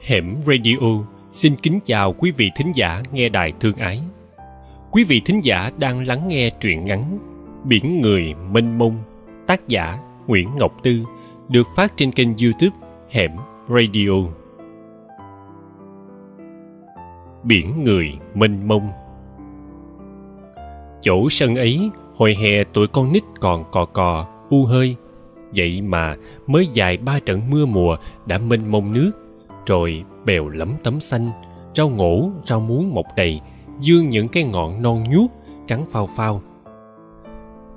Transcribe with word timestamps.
Hẻm 0.00 0.36
Radio 0.46 1.04
xin 1.30 1.56
kính 1.56 1.80
chào 1.84 2.12
quý 2.12 2.30
vị 2.30 2.50
thính 2.56 2.72
giả 2.74 3.02
nghe 3.12 3.28
đài 3.28 3.52
thương 3.60 3.76
ái. 3.76 4.00
Quý 4.90 5.04
vị 5.04 5.22
thính 5.24 5.44
giả 5.44 5.70
đang 5.78 6.06
lắng 6.06 6.28
nghe 6.28 6.50
truyện 6.60 6.84
ngắn 6.84 7.18
Biển 7.64 8.00
người 8.00 8.34
mênh 8.50 8.78
mông, 8.78 8.98
tác 9.46 9.68
giả 9.68 9.98
Nguyễn 10.26 10.48
Ngọc 10.56 10.72
Tư, 10.82 11.04
được 11.48 11.66
phát 11.76 11.92
trên 11.96 12.12
kênh 12.12 12.28
YouTube 12.28 12.76
Hẻm 13.10 13.30
Radio. 13.68 14.12
Biển 17.42 17.84
người 17.84 18.12
mênh 18.34 18.68
mông 18.68 18.90
Chỗ 21.00 21.28
sân 21.30 21.56
ấy, 21.56 21.90
hồi 22.14 22.34
hè 22.34 22.64
tuổi 22.72 22.86
con 22.86 23.12
nít 23.12 23.22
còn 23.40 23.64
cò 23.70 23.84
cò, 23.84 24.26
u 24.50 24.64
hơi. 24.64 24.96
Vậy 25.54 25.82
mà 25.82 26.16
mới 26.46 26.68
dài 26.72 26.96
ba 26.96 27.20
trận 27.20 27.40
mưa 27.50 27.66
mùa 27.66 27.96
đã 28.26 28.38
mênh 28.38 28.70
mông 28.70 28.92
nước 28.92 29.12
rồi 29.68 30.04
bèo 30.24 30.48
lấm 30.48 30.74
tấm 30.82 31.00
xanh, 31.00 31.30
rau 31.74 31.88
ngổ, 31.88 32.30
rau 32.44 32.60
muống 32.60 32.94
mọc 32.94 33.06
đầy, 33.16 33.40
dương 33.80 34.08
những 34.08 34.28
cái 34.28 34.44
ngọn 34.44 34.82
non 34.82 35.04
nhuốc 35.10 35.30
trắng 35.66 35.84
phao 35.90 36.06
phao. 36.16 36.42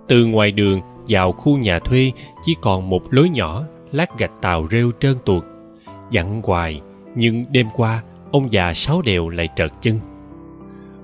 Từ 0.08 0.26
ngoài 0.26 0.52
đường 0.52 0.82
vào 1.08 1.32
khu 1.32 1.58
nhà 1.58 1.80
thuê 1.80 2.12
chỉ 2.44 2.55
còn 2.62 2.90
một 2.90 3.13
lối 3.13 3.30
nhỏ 3.30 3.63
lát 3.91 4.18
gạch 4.18 4.41
tàu 4.41 4.68
rêu 4.72 4.91
trơn 4.99 5.18
tuột. 5.26 5.44
Dặn 6.12 6.41
hoài, 6.44 6.82
nhưng 7.16 7.46
đêm 7.52 7.68
qua, 7.73 8.04
ông 8.32 8.52
già 8.52 8.73
sáu 8.73 9.02
đều 9.02 9.30
lại 9.30 9.49
trợt 9.55 9.71
chân. 9.82 9.99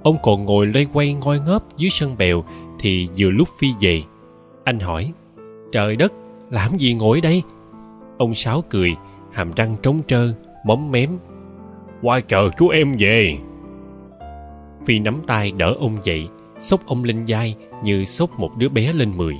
Ông 0.04 0.18
còn 0.24 0.46
ngồi 0.46 0.66
loay 0.66 0.86
quay 0.94 1.14
ngoi 1.14 1.40
ngóp 1.40 1.78
dưới 1.78 1.90
sân 1.90 2.18
bèo 2.18 2.44
thì 2.80 3.08
vừa 3.18 3.30
lúc 3.30 3.48
phi 3.60 3.68
về. 3.80 4.04
Anh 4.64 4.80
hỏi, 4.80 5.12
trời 5.72 5.96
đất, 5.96 6.14
làm 6.52 6.78
gì 6.78 6.94
ngồi 6.94 7.22
đây? 7.22 7.44
Ông 8.18 8.34
sáu 8.34 8.64
cười, 8.70 8.96
hàm 9.32 9.52
răng 9.56 9.76
trống 9.82 10.02
trơ 10.08 10.34
móm 10.68 10.92
mém. 10.92 11.10
Qua 12.02 12.20
chờ 12.20 12.50
chú 12.58 12.70
em 12.70 12.94
về. 13.00 13.38
Phi 14.86 15.00
nắm 15.00 15.22
tay 15.28 15.52
đỡ 15.58 15.76
ông 15.80 15.98
dậy 16.04 16.28
xốc 16.60 16.86
ông 16.86 17.04
lên 17.04 17.24
vai 17.28 17.56
như 17.84 18.06
xốc 18.06 18.40
một 18.40 18.52
đứa 18.58 18.70
bé 18.70 18.94
lên 18.94 19.18
mười. 19.18 19.36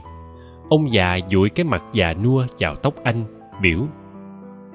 Ông 0.70 0.92
già 0.92 1.20
dụi 1.30 1.50
cái 1.50 1.64
mặt 1.64 1.84
già 1.94 2.14
nua 2.14 2.46
vào 2.60 2.76
tóc 2.76 2.94
anh 3.04 3.24
biểu 3.62 3.80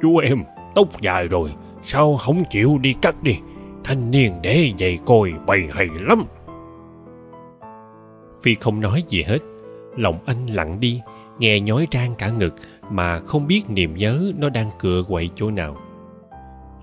chú 0.02 0.16
em 0.16 0.44
tóc 0.74 1.00
dài 1.00 1.28
rồi 1.28 1.54
sao 1.82 2.16
không 2.16 2.42
chịu 2.50 2.78
đi 2.78 2.92
cắt 3.02 3.22
đi? 3.22 3.38
Thanh 3.84 4.10
niên 4.10 4.32
để 4.42 4.72
dày 4.78 4.98
coi 5.06 5.32
bày 5.46 5.68
hay 5.72 5.88
lắm. 6.00 6.24
Phi 8.42 8.54
không 8.54 8.80
nói 8.80 9.04
gì 9.08 9.22
hết. 9.22 9.38
Lòng 9.96 10.18
anh 10.26 10.46
lặng 10.46 10.80
đi 10.80 11.00
nghe 11.38 11.60
nhói 11.60 11.86
rang 11.92 12.14
cả 12.14 12.30
ngực 12.30 12.54
mà 12.90 13.20
không 13.20 13.46
biết 13.46 13.62
niềm 13.68 13.96
nhớ 13.96 14.32
nó 14.38 14.48
đang 14.48 14.70
cựa 14.78 15.02
quậy 15.08 15.30
chỗ 15.34 15.50
nào 15.50 15.76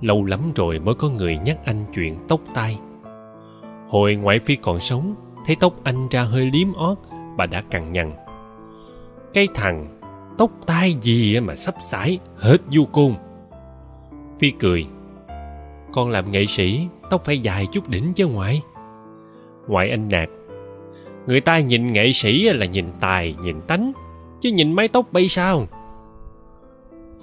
lâu 0.02 0.26
lắm 0.26 0.52
rồi 0.56 0.80
mới 0.80 0.96
có 0.96 1.10
người 1.10 1.38
nhắc 1.46 1.58
anh 1.66 1.86
chuyện 1.94 2.18
tóc 2.28 2.40
tai. 2.54 2.80
Hồi 3.88 4.16
ngoại 4.16 4.40
phi 4.40 4.56
còn 4.56 4.80
sống, 4.80 5.16
thấy 5.46 5.56
tóc 5.60 5.74
anh 5.84 6.08
ra 6.12 6.24
hơi 6.24 6.46
liếm 6.54 6.74
ót, 6.74 6.98
bà 7.38 7.46
đã 7.46 7.62
cằn 7.62 7.94
nhằn. 7.94 8.12
Cái 9.34 9.48
thằng, 9.56 10.00
tóc 10.38 10.52
tai 10.66 10.96
gì 11.02 11.40
mà 11.40 11.56
sắp 11.56 11.76
sải 11.82 12.20
hết 12.36 12.58
du 12.70 12.86
côn. 12.86 13.14
Phi 14.40 14.52
cười, 14.52 14.86
con 15.94 16.10
làm 16.10 16.32
nghệ 16.32 16.46
sĩ, 16.46 16.88
tóc 17.10 17.26
phải 17.26 17.40
dài 17.40 17.68
chút 17.72 17.90
đỉnh 17.90 18.14
chứ 18.14 18.28
ngoại. 18.28 18.62
Ngoại 19.68 19.90
anh 19.90 20.10
nạt, 20.10 20.30
người 21.28 21.42
ta 21.42 21.60
nhìn 21.60 21.94
nghệ 21.94 22.12
sĩ 22.12 22.50
là 22.50 22.66
nhìn 22.66 22.86
tài, 23.00 23.36
nhìn 23.44 23.62
tánh, 23.62 23.92
chứ 24.42 24.52
nhìn 24.52 24.72
mái 24.74 24.88
tóc 24.88 25.06
bay 25.12 25.28
sao? 25.28 25.68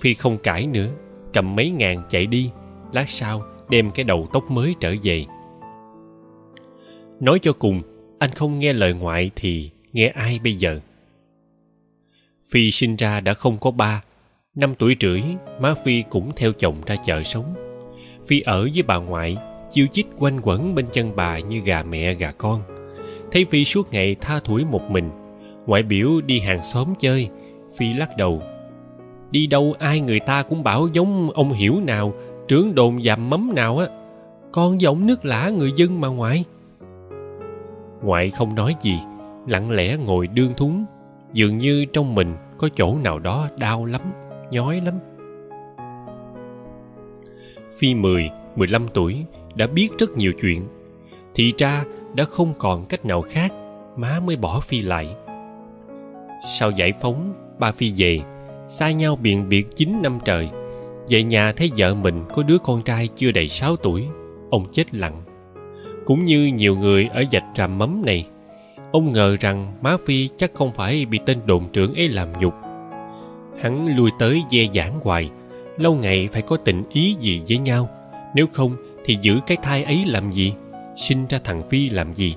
Phi 0.00 0.14
không 0.14 0.38
cãi 0.38 0.66
nữa, 0.66 0.88
cầm 1.32 1.56
mấy 1.56 1.70
ngàn 1.70 2.02
chạy 2.08 2.26
đi 2.26 2.50
lát 2.96 3.10
sau 3.10 3.42
đem 3.68 3.90
cái 3.90 4.04
đầu 4.04 4.28
tóc 4.32 4.50
mới 4.50 4.74
trở 4.80 4.94
về. 5.02 5.24
Nói 7.20 7.38
cho 7.42 7.52
cùng, 7.52 7.82
anh 8.18 8.30
không 8.30 8.58
nghe 8.58 8.72
lời 8.72 8.92
ngoại 8.92 9.30
thì 9.36 9.70
nghe 9.92 10.08
ai 10.08 10.40
bây 10.44 10.54
giờ? 10.54 10.80
Phi 12.50 12.70
sinh 12.70 12.96
ra 12.96 13.20
đã 13.20 13.34
không 13.34 13.58
có 13.58 13.70
ba, 13.70 14.02
năm 14.54 14.74
tuổi 14.78 14.96
rưỡi, 15.00 15.22
má 15.60 15.74
phi 15.84 16.02
cũng 16.10 16.32
theo 16.36 16.52
chồng 16.52 16.76
ra 16.86 16.96
chợ 17.04 17.22
sống. 17.22 17.54
Phi 18.26 18.40
ở 18.40 18.68
với 18.74 18.82
bà 18.82 18.96
ngoại, 18.96 19.36
chiêu 19.70 19.86
chích 19.92 20.06
quanh 20.18 20.40
quẩn 20.42 20.74
bên 20.74 20.86
chân 20.92 21.16
bà 21.16 21.38
như 21.38 21.60
gà 21.60 21.82
mẹ 21.82 22.14
gà 22.14 22.32
con. 22.32 22.62
Thấy 23.32 23.44
phi 23.44 23.64
suốt 23.64 23.92
ngày 23.92 24.16
tha 24.20 24.40
thủi 24.40 24.64
một 24.64 24.90
mình, 24.90 25.10
ngoại 25.66 25.82
biểu 25.82 26.20
đi 26.20 26.40
hàng 26.40 26.60
xóm 26.72 26.94
chơi. 26.98 27.28
Phi 27.76 27.92
lắc 27.92 28.16
đầu, 28.16 28.42
đi 29.30 29.46
đâu 29.46 29.74
ai 29.78 30.00
người 30.00 30.20
ta 30.20 30.42
cũng 30.42 30.62
bảo 30.62 30.88
giống 30.92 31.30
ông 31.30 31.52
hiểu 31.52 31.80
nào 31.80 32.14
trưởng 32.48 32.74
đồn 32.74 33.02
dạm 33.02 33.30
mắm 33.30 33.54
nào 33.54 33.78
á 33.78 33.86
con 34.52 34.80
giống 34.80 35.06
nước 35.06 35.24
lã 35.24 35.50
người 35.50 35.72
dân 35.76 36.00
mà 36.00 36.08
ngoại. 36.08 36.44
Ngoại 38.02 38.30
không 38.30 38.54
nói 38.54 38.74
gì, 38.80 38.98
lặng 39.46 39.70
lẽ 39.70 39.96
ngồi 39.96 40.26
đương 40.26 40.52
thúng, 40.56 40.84
dường 41.32 41.58
như 41.58 41.84
trong 41.92 42.14
mình 42.14 42.36
có 42.58 42.68
chỗ 42.74 42.96
nào 43.04 43.18
đó 43.18 43.48
đau 43.58 43.84
lắm, 43.84 44.00
nhói 44.50 44.80
lắm. 44.80 44.94
Phi 47.78 47.94
mười 47.94 48.30
mười 48.56 48.68
lăm 48.68 48.86
tuổi, 48.94 49.24
đã 49.54 49.66
biết 49.66 49.88
rất 49.98 50.10
nhiều 50.16 50.32
chuyện. 50.40 50.66
Thì 51.34 51.52
ra 51.58 51.84
đã 52.14 52.24
không 52.24 52.54
còn 52.58 52.84
cách 52.84 53.04
nào 53.04 53.22
khác, 53.22 53.52
má 53.96 54.20
mới 54.26 54.36
bỏ 54.36 54.60
phi 54.60 54.80
lại. 54.80 55.16
Sau 56.58 56.70
giải 56.70 56.92
phóng, 57.00 57.32
ba 57.58 57.72
phi 57.72 57.92
về, 57.96 58.20
xa 58.68 58.90
nhau 58.90 59.16
biện 59.16 59.48
biệt 59.48 59.66
chín 59.76 60.02
năm 60.02 60.18
trời 60.24 60.48
về 61.08 61.22
nhà 61.22 61.52
thấy 61.52 61.70
vợ 61.76 61.94
mình 61.94 62.24
có 62.32 62.42
đứa 62.42 62.58
con 62.58 62.82
trai 62.82 63.08
chưa 63.16 63.30
đầy 63.30 63.48
sáu 63.48 63.76
tuổi, 63.76 64.06
ông 64.50 64.66
chết 64.70 64.94
lặng. 64.94 65.22
Cũng 66.04 66.22
như 66.22 66.46
nhiều 66.46 66.76
người 66.76 67.08
ở 67.12 67.24
dạch 67.32 67.44
tràm 67.54 67.78
mắm 67.78 68.02
này, 68.04 68.26
ông 68.92 69.12
ngờ 69.12 69.36
rằng 69.40 69.72
má 69.80 69.96
phi 70.06 70.28
chắc 70.36 70.54
không 70.54 70.72
phải 70.72 71.06
bị 71.06 71.20
tên 71.26 71.38
đồn 71.46 71.64
trưởng 71.72 71.94
ấy 71.94 72.08
làm 72.08 72.28
nhục. 72.40 72.54
Hắn 73.60 73.96
lui 73.96 74.10
tới 74.18 74.42
dè 74.50 74.68
giảng 74.74 75.00
hoài, 75.00 75.30
lâu 75.76 75.94
ngày 75.94 76.28
phải 76.32 76.42
có 76.42 76.56
tình 76.56 76.82
ý 76.90 77.16
gì 77.20 77.42
với 77.48 77.58
nhau, 77.58 77.88
nếu 78.34 78.46
không 78.52 78.76
thì 79.04 79.18
giữ 79.20 79.38
cái 79.46 79.56
thai 79.62 79.84
ấy 79.84 80.04
làm 80.06 80.30
gì, 80.30 80.52
sinh 80.96 81.26
ra 81.26 81.38
thằng 81.44 81.62
phi 81.70 81.88
làm 81.88 82.14
gì? 82.14 82.34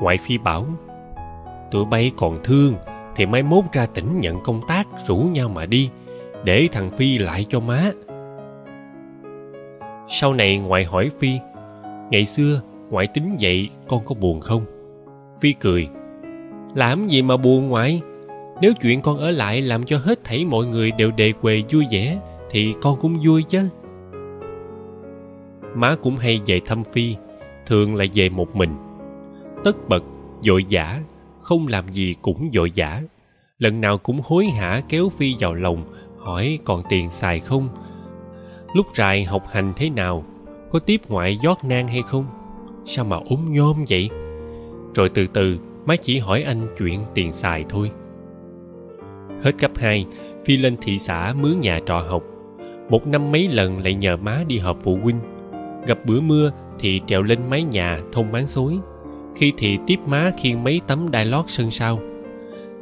Ngoại 0.00 0.18
phi 0.26 0.38
bảo, 0.38 0.66
tụi 1.70 1.84
bay 1.84 2.10
còn 2.16 2.38
thương, 2.44 2.74
thì 3.16 3.26
mai 3.26 3.42
mốt 3.42 3.64
ra 3.72 3.86
tỉnh 3.86 4.20
nhận 4.20 4.40
công 4.42 4.60
tác 4.68 4.88
rủ 5.06 5.16
nhau 5.16 5.48
mà 5.48 5.66
đi 5.66 5.90
để 6.44 6.68
thằng 6.72 6.90
phi 6.90 7.18
lại 7.18 7.46
cho 7.48 7.60
má. 7.60 7.90
Sau 10.08 10.34
này 10.34 10.58
ngoại 10.58 10.84
hỏi 10.84 11.10
phi, 11.18 11.30
ngày 12.10 12.24
xưa 12.24 12.60
ngoại 12.90 13.06
tính 13.06 13.36
vậy 13.40 13.68
con 13.88 14.04
có 14.04 14.14
buồn 14.14 14.40
không? 14.40 14.64
Phi 15.40 15.52
cười, 15.52 15.88
làm 16.74 17.06
gì 17.06 17.22
mà 17.22 17.36
buồn 17.36 17.68
ngoại? 17.68 18.00
Nếu 18.60 18.72
chuyện 18.80 19.02
con 19.02 19.18
ở 19.18 19.30
lại 19.30 19.62
làm 19.62 19.84
cho 19.84 19.98
hết 19.98 20.24
thảy 20.24 20.44
mọi 20.44 20.66
người 20.66 20.90
đều 20.90 21.10
đề 21.10 21.32
quề 21.32 21.62
vui 21.72 21.84
vẻ, 21.90 22.18
thì 22.50 22.74
con 22.82 23.00
cũng 23.00 23.20
vui 23.24 23.42
chứ. 23.48 23.68
Má 25.74 25.96
cũng 26.02 26.16
hay 26.16 26.40
về 26.46 26.60
thăm 26.64 26.84
phi, 26.84 27.14
thường 27.66 27.94
là 27.94 28.04
về 28.14 28.28
một 28.28 28.56
mình. 28.56 28.70
Tất 29.64 29.88
bật 29.88 30.04
vội 30.46 30.64
vã 30.70 31.00
không 31.40 31.68
làm 31.68 31.88
gì 31.92 32.14
cũng 32.22 32.50
vội 32.52 32.70
vã 32.76 33.00
lần 33.62 33.80
nào 33.80 33.98
cũng 33.98 34.20
hối 34.24 34.46
hả 34.46 34.82
kéo 34.88 35.12
phi 35.18 35.34
vào 35.38 35.54
lòng 35.54 35.84
hỏi 36.22 36.58
còn 36.64 36.82
tiền 36.88 37.10
xài 37.10 37.40
không? 37.40 37.68
Lúc 38.74 38.86
rài 38.94 39.24
học 39.24 39.42
hành 39.50 39.72
thế 39.76 39.90
nào? 39.90 40.24
Có 40.70 40.78
tiếp 40.78 41.00
ngoại 41.08 41.38
giót 41.42 41.58
nang 41.64 41.88
hay 41.88 42.02
không? 42.02 42.24
Sao 42.84 43.04
mà 43.04 43.16
ốm 43.16 43.52
nhôm 43.52 43.84
vậy? 43.88 44.10
Rồi 44.94 45.08
từ 45.08 45.26
từ 45.26 45.58
má 45.86 45.96
chỉ 45.96 46.18
hỏi 46.18 46.42
anh 46.42 46.66
chuyện 46.78 47.00
tiền 47.14 47.32
xài 47.32 47.64
thôi. 47.68 47.90
Hết 49.42 49.52
cấp 49.58 49.70
hai, 49.76 50.06
phi 50.44 50.56
lên 50.56 50.76
thị 50.82 50.98
xã 50.98 51.34
mướn 51.40 51.60
nhà 51.60 51.80
trọ 51.86 51.98
học. 51.98 52.22
Một 52.88 53.06
năm 53.06 53.32
mấy 53.32 53.48
lần 53.48 53.78
lại 53.78 53.94
nhờ 53.94 54.16
má 54.16 54.44
đi 54.48 54.58
họp 54.58 54.78
phụ 54.82 54.98
huynh. 55.02 55.20
Gặp 55.86 55.98
bữa 56.06 56.20
mưa 56.20 56.52
thì 56.78 57.00
trèo 57.06 57.22
lên 57.22 57.38
mái 57.50 57.62
nhà 57.62 58.00
thông 58.12 58.32
máng 58.32 58.46
xối. 58.46 58.78
Khi 59.36 59.52
thì 59.56 59.78
tiếp 59.86 59.96
má 60.06 60.32
khiêng 60.38 60.64
mấy 60.64 60.80
tấm 60.86 61.10
đai 61.10 61.24
lót 61.24 61.44
sân 61.48 61.70
sau. 61.70 61.98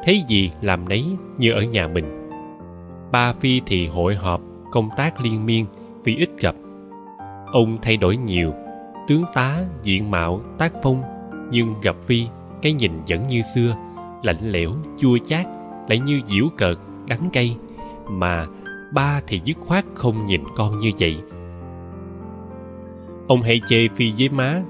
Thấy 0.05 0.25
gì 0.29 0.51
làm 0.61 0.89
nấy 0.89 1.05
như 1.39 1.53
ở 1.53 1.63
nhà 1.63 1.89
mình 1.89 2.20
ba 3.13 3.33
phi 3.33 3.61
thì 3.67 3.87
hội 3.87 4.15
họp, 4.15 4.41
công 4.71 4.89
tác 4.97 5.21
liên 5.21 5.47
miên, 5.47 5.67
vì 6.05 6.17
ít 6.17 6.31
gặp. 6.39 6.55
Ông 7.53 7.79
thay 7.83 7.97
đổi 7.97 8.17
nhiều, 8.17 8.53
tướng 9.09 9.25
tá, 9.35 9.65
diện 9.83 10.11
mạo, 10.11 10.41
tác 10.59 10.73
phong, 10.83 11.03
nhưng 11.51 11.75
gặp 11.83 11.97
phi, 12.07 12.27
cái 12.63 12.73
nhìn 12.73 12.93
vẫn 13.09 13.27
như 13.29 13.43
xưa, 13.55 13.77
lạnh 14.23 14.41
lẽo, 14.41 14.71
chua 14.99 15.19
chát, 15.19 15.47
lại 15.89 15.99
như 15.99 16.21
diễu 16.27 16.49
cợt, 16.57 16.77
đắng 17.09 17.31
cay, 17.33 17.57
mà 18.09 18.47
ba 18.95 19.21
thì 19.27 19.41
dứt 19.45 19.57
khoát 19.61 19.85
không 19.95 20.27
nhìn 20.27 20.45
con 20.57 20.79
như 20.79 20.91
vậy. 20.99 21.17
Ông 23.29 23.43
hay 23.43 23.61
chê 23.67 23.89
phi 23.89 24.13
với 24.19 24.29
má, 24.29 24.63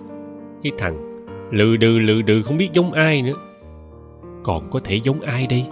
cái 0.63 0.73
thằng, 0.79 1.27
lừ 1.51 1.77
đừ 1.77 1.99
lừ 1.99 2.23
đừ, 2.23 2.43
không 2.43 2.57
biết 2.57 2.73
giống 2.73 2.93
ai 2.93 3.23
nữa. 3.23 3.35
Còn 4.43 4.71
có 4.71 4.81
thể 4.85 5.01
giống 5.05 5.21
ai 5.21 5.47
đây? 5.47 5.67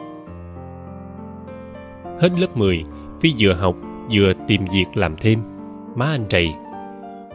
Hết 2.20 2.28
lớp 2.38 2.56
10 2.56 2.84
phi 3.20 3.34
vừa 3.38 3.52
học, 3.52 3.76
vừa 4.12 4.32
tìm 4.46 4.60
việc 4.72 4.86
làm 4.94 5.16
thêm. 5.16 5.42
Má 5.94 6.06
anh 6.06 6.24
trầy, 6.28 6.48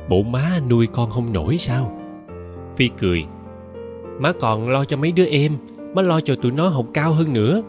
bộ 0.09 0.21
má 0.24 0.59
nuôi 0.69 0.88
con 0.88 1.09
không 1.09 1.33
nổi 1.33 1.57
sao? 1.57 1.97
Phi 2.77 2.88
cười, 2.88 3.25
má 4.19 4.31
còn 4.39 4.69
lo 4.69 4.85
cho 4.85 4.97
mấy 4.97 5.12
đứa 5.12 5.25
em, 5.25 5.57
má 5.95 6.01
lo 6.01 6.21
cho 6.21 6.35
tụi 6.35 6.51
nó 6.51 6.69
học 6.69 6.85
cao 6.94 7.13
hơn 7.13 7.33
nữa. 7.33 7.63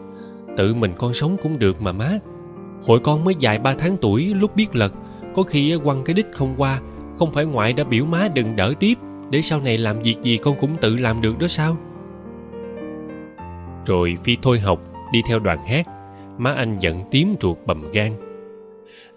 Tự 0.57 0.73
mình 0.73 0.91
con 0.97 1.13
sống 1.13 1.37
cũng 1.43 1.59
được 1.59 1.81
mà 1.81 1.91
má. 1.91 2.11
Hồi 2.87 2.99
con 2.99 3.23
mới 3.23 3.35
dài 3.39 3.59
ba 3.59 3.73
tháng 3.73 3.97
tuổi, 3.97 4.33
lúc 4.35 4.55
biết 4.55 4.75
lật, 4.75 4.93
có 5.35 5.43
khi 5.43 5.77
quăng 5.83 6.03
cái 6.03 6.13
đích 6.13 6.27
không 6.33 6.53
qua, 6.57 6.81
không 7.19 7.31
phải 7.31 7.45
ngoại 7.45 7.73
đã 7.73 7.83
biểu 7.83 8.05
má 8.05 8.27
đừng 8.35 8.55
đỡ 8.55 8.73
tiếp, 8.79 8.97
để 9.29 9.41
sau 9.41 9.61
này 9.61 9.77
làm 9.77 10.01
việc 10.01 10.15
gì 10.21 10.37
con 10.37 10.55
cũng 10.59 10.77
tự 10.81 10.95
làm 10.95 11.21
được 11.21 11.39
đó 11.39 11.47
sao? 11.47 11.77
Rồi 13.85 14.17
phi 14.23 14.37
thôi 14.41 14.59
học, 14.59 14.79
đi 15.11 15.21
theo 15.27 15.39
đoàn 15.39 15.65
hát 15.65 15.87
má 16.37 16.51
anh 16.51 16.79
giận 16.79 17.03
tím 17.11 17.35
ruột 17.41 17.57
bầm 17.65 17.91
gan. 17.91 18.11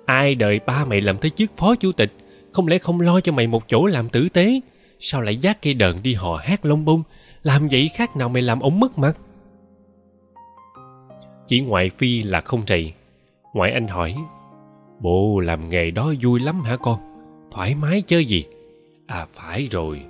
Ai 0.06 0.34
đợi 0.34 0.60
ba 0.66 0.84
mày 0.84 1.00
làm 1.00 1.18
tới 1.18 1.30
chức 1.30 1.50
phó 1.56 1.74
chủ 1.74 1.92
tịch, 1.92 2.12
không 2.52 2.68
lẽ 2.68 2.78
không 2.78 3.00
lo 3.00 3.20
cho 3.20 3.32
mày 3.32 3.46
một 3.46 3.68
chỗ 3.68 3.86
làm 3.86 4.08
tử 4.08 4.28
tế? 4.28 4.60
Sao 5.00 5.20
lại 5.20 5.36
giác 5.36 5.62
cây 5.62 5.74
đờn 5.74 6.02
đi 6.02 6.14
họ 6.14 6.40
hát 6.42 6.64
lông 6.64 6.84
bông? 6.84 7.02
Làm 7.42 7.68
vậy 7.68 7.90
khác 7.94 8.16
nào 8.16 8.28
mày 8.28 8.42
làm 8.42 8.60
ông 8.60 8.80
mất 8.80 8.98
mặt? 8.98 9.16
Chỉ 11.46 11.60
ngoại 11.60 11.90
phi 11.98 12.22
là 12.22 12.40
không 12.40 12.62
trầy 12.66 12.92
ngoại 13.54 13.72
anh 13.72 13.88
hỏi 13.88 14.14
bộ 15.00 15.40
làm 15.40 15.68
nghề 15.68 15.90
đó 15.90 16.12
vui 16.22 16.40
lắm 16.40 16.60
hả 16.60 16.76
con? 16.76 16.98
Thoải 17.50 17.74
mái 17.74 18.02
chơi 18.06 18.24
gì? 18.24 18.44
À 19.06 19.26
phải 19.34 19.68
rồi. 19.70 20.00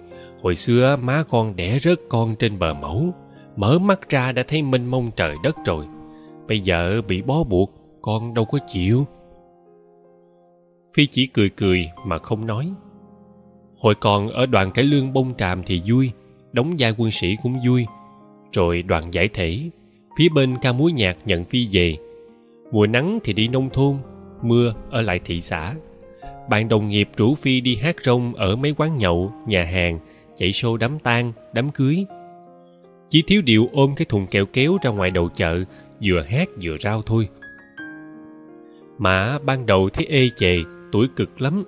Hồi 0.43 0.55
xưa 0.55 0.97
má 0.97 1.25
con 1.31 1.57
đẻ 1.57 1.79
rớt 1.79 2.01
con 2.09 2.37
trên 2.37 2.59
bờ 2.59 2.75
mẫu. 2.75 3.15
Mở 3.57 3.79
mắt 3.79 4.09
ra 4.09 4.33
đã 4.33 4.43
thấy 4.49 4.63
mênh 4.63 4.87
mông 4.87 5.11
trời 5.17 5.35
đất 5.43 5.57
rồi 5.67 5.87
bây 6.49 6.61
giờ 6.61 7.03
bị 7.09 7.23
bó 7.23 7.45
buộc, 7.45 7.71
con 8.03 8.35
đâu 8.35 8.45
có 8.45 8.59
chịu. 8.73 9.07
Phi 10.95 11.07
chỉ 11.07 11.27
cười 11.27 11.49
cười 11.49 11.91
mà 12.05 12.19
không 12.19 12.47
nói. 12.47 12.73
Hồi 13.79 13.95
còn 13.95 14.29
ở 14.29 14.47
đoàn 14.47 14.71
cải 14.71 14.85
lương 14.85 15.13
bông 15.13 15.35
tràm 15.39 15.63
thì 15.67 15.83
vui, 15.87 16.11
đóng 16.53 16.75
vai 16.79 16.95
quân 16.99 17.11
sĩ 17.11 17.37
cũng 17.43 17.57
vui. 17.67 17.87
Rồi 18.53 18.83
đoàn 18.83 19.05
giải 19.15 19.29
thể, 19.29 19.71
phía 20.19 20.29
bên 20.29 20.57
ca 20.63 20.73
múa 20.73 20.89
nhạc 20.89 21.17
nhận 21.25 21.45
phi 21.45 21.69
về. 21.73 21.97
Mùa 22.73 22.87
nắng 22.87 23.19
thì 23.25 23.33
đi 23.33 23.49
nông 23.49 23.71
thôn, 23.71 23.97
mưa 24.43 24.75
ở 24.91 25.03
lại 25.03 25.21
thị 25.25 25.41
xã. 25.41 25.75
Bạn 26.51 26.69
đồng 26.69 26.89
nghiệp 26.89 27.09
rủ 27.17 27.35
phi 27.35 27.61
đi 27.61 27.77
hát 27.77 27.97
rong 28.05 28.35
ở 28.35 28.57
mấy 28.57 28.75
quán 28.77 28.99
nhậu, 28.99 29.33
nhà 29.47 29.65
hàng, 29.65 29.99
chạy 30.37 30.51
show 30.51 30.77
đám 30.77 30.99
tang, 30.99 31.33
đám 31.53 31.71
cưới. 31.71 32.05
Chỉ 33.09 33.23
thiếu 33.27 33.43
điều 33.43 33.69
ôm 33.73 33.95
cái 33.97 34.07
thùng 34.09 34.27
kẹo 34.27 34.47
kéo 34.53 34.79
ra 34.83 34.91
ngoài 34.91 35.11
đầu 35.11 35.29
chợ 35.29 35.65
vừa 36.03 36.23
hát 36.29 36.49
vừa 36.63 36.77
rao 36.81 37.03
thôi. 37.03 37.29
Mà 38.99 39.39
ban 39.39 39.67
đầu 39.67 39.89
thấy 39.89 40.07
ê 40.07 40.31
chề, 40.37 40.59
tuổi 40.93 41.07
cực 41.17 41.41
lắm. 41.41 41.65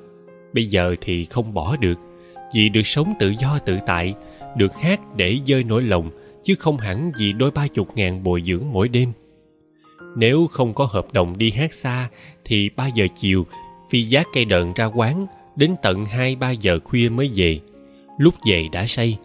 Bây 0.53 0.67
giờ 0.67 0.95
thì 1.01 1.25
không 1.25 1.55
bỏ 1.55 1.77
được, 1.77 1.99
vì 2.55 2.69
được 2.69 2.87
sống 2.87 3.15
tự 3.19 3.35
do 3.41 3.59
tự 3.59 3.79
tại, 3.87 4.15
được 4.57 4.75
hát 4.75 5.01
để 5.17 5.39
dơi 5.47 5.65
nỗi 5.65 5.83
lòng, 5.83 6.11
chứ 6.43 6.55
không 6.59 6.77
hẳn 6.77 7.13
vì 7.19 7.33
đôi 7.33 7.51
ba 7.51 7.67
chục 7.67 7.89
ngàn 7.97 8.23
bồi 8.23 8.43
dưỡng 8.47 8.65
mỗi 8.73 8.89
đêm. 8.89 9.09
Nếu 10.17 10.47
không 10.47 10.75
có 10.75 10.85
hợp 10.85 11.07
đồng 11.13 11.39
đi 11.39 11.51
hát 11.51 11.75
xa, 11.75 12.09
thì 12.45 12.71
ba 12.77 12.87
giờ 12.87 13.07
chiều, 13.21 13.45
phi 13.91 14.03
giác 14.03 14.27
cây 14.33 14.45
đợn 14.45 14.73
ra 14.73 14.85
quán, 14.85 15.27
đến 15.57 15.75
tận 15.83 16.05
hai, 16.05 16.37
ba 16.37 16.51
giờ 16.51 16.79
khuya 16.85 17.09
mới 17.09 17.31
về. 17.35 17.61
Lúc 18.19 18.35
về 18.47 18.69
đã 18.73 18.87
say, 18.87 19.19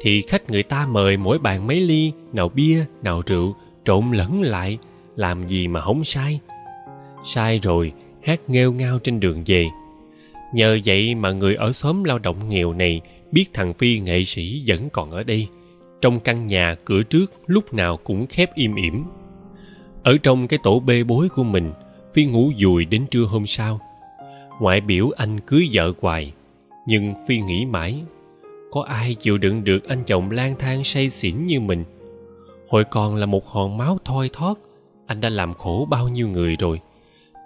thì 0.00 0.22
khách 0.22 0.50
người 0.50 0.62
ta 0.62 0.86
mời 0.86 1.16
mỗi 1.16 1.38
bàn 1.38 1.66
mấy 1.66 1.80
ly, 1.80 2.12
nào 2.32 2.48
bia, 2.48 2.84
nào 3.02 3.22
rượu 3.26 3.54
trộn 3.84 4.12
lẫn 4.12 4.42
lại, 4.42 4.78
làm 5.16 5.46
gì 5.46 5.68
mà 5.68 5.80
không 5.80 6.04
sai. 6.04 6.40
Sai 7.24 7.58
rồi, 7.62 7.92
hát 8.22 8.40
nghêu 8.48 8.72
ngao 8.72 8.98
trên 8.98 9.20
đường 9.20 9.42
về. 9.46 9.68
Nhờ 10.54 10.78
vậy 10.84 11.14
mà 11.14 11.32
người 11.32 11.54
ở 11.54 11.72
xóm 11.72 12.04
lao 12.04 12.18
động 12.18 12.48
nghèo 12.48 12.72
này 12.72 13.00
biết 13.32 13.44
thằng 13.52 13.74
phi 13.74 13.98
nghệ 13.98 14.24
sĩ 14.24 14.62
vẫn 14.66 14.88
còn 14.92 15.10
ở 15.10 15.22
đây. 15.22 15.48
Trong 16.00 16.20
căn 16.20 16.46
nhà 16.46 16.76
cửa 16.84 17.02
trước 17.02 17.32
lúc 17.46 17.74
nào 17.74 17.96
cũng 17.96 18.26
khép 18.26 18.54
im 18.54 18.74
ỉm. 18.74 19.04
Ở 20.02 20.16
trong 20.22 20.48
cái 20.48 20.58
tổ 20.62 20.80
bê 20.80 21.04
bối 21.04 21.28
của 21.28 21.44
mình, 21.44 21.72
phi 22.14 22.24
ngủ 22.24 22.52
dùi 22.58 22.84
đến 22.84 23.06
trưa 23.10 23.24
hôm 23.24 23.46
sau. 23.46 23.80
Ngoại 24.60 24.80
biểu 24.80 25.10
anh 25.16 25.40
cưới 25.40 25.68
vợ 25.72 25.92
hoài, 26.00 26.32
nhưng 26.86 27.14
phi 27.28 27.40
nghĩ 27.40 27.64
mãi, 27.64 28.02
có 28.70 28.82
ai 28.82 29.14
chịu 29.14 29.38
đựng 29.38 29.64
được 29.64 29.88
anh 29.88 30.02
chồng 30.06 30.30
lang 30.30 30.54
thang 30.58 30.84
say 30.84 31.08
xỉn 31.10 31.46
như 31.46 31.60
mình? 31.60 31.84
Hồi 32.72 32.84
còn 32.84 33.16
là 33.16 33.26
một 33.26 33.46
hòn 33.46 33.76
máu 33.76 33.98
thoi 34.04 34.30
thót, 34.32 34.54
anh 35.06 35.20
đã 35.20 35.28
làm 35.28 35.54
khổ 35.54 35.86
bao 35.90 36.08
nhiêu 36.08 36.28
người 36.28 36.56
rồi. 36.58 36.80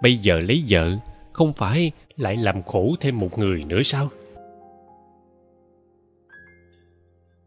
Bây 0.01 0.17
giờ 0.17 0.39
lấy 0.39 0.63
vợ, 0.69 0.91
không 1.33 1.53
phải 1.53 1.91
lại 2.17 2.35
làm 2.35 2.63
khổ 2.63 2.95
thêm 2.99 3.17
một 3.17 3.37
người 3.37 3.63
nữa 3.63 3.83
sao? 3.83 4.09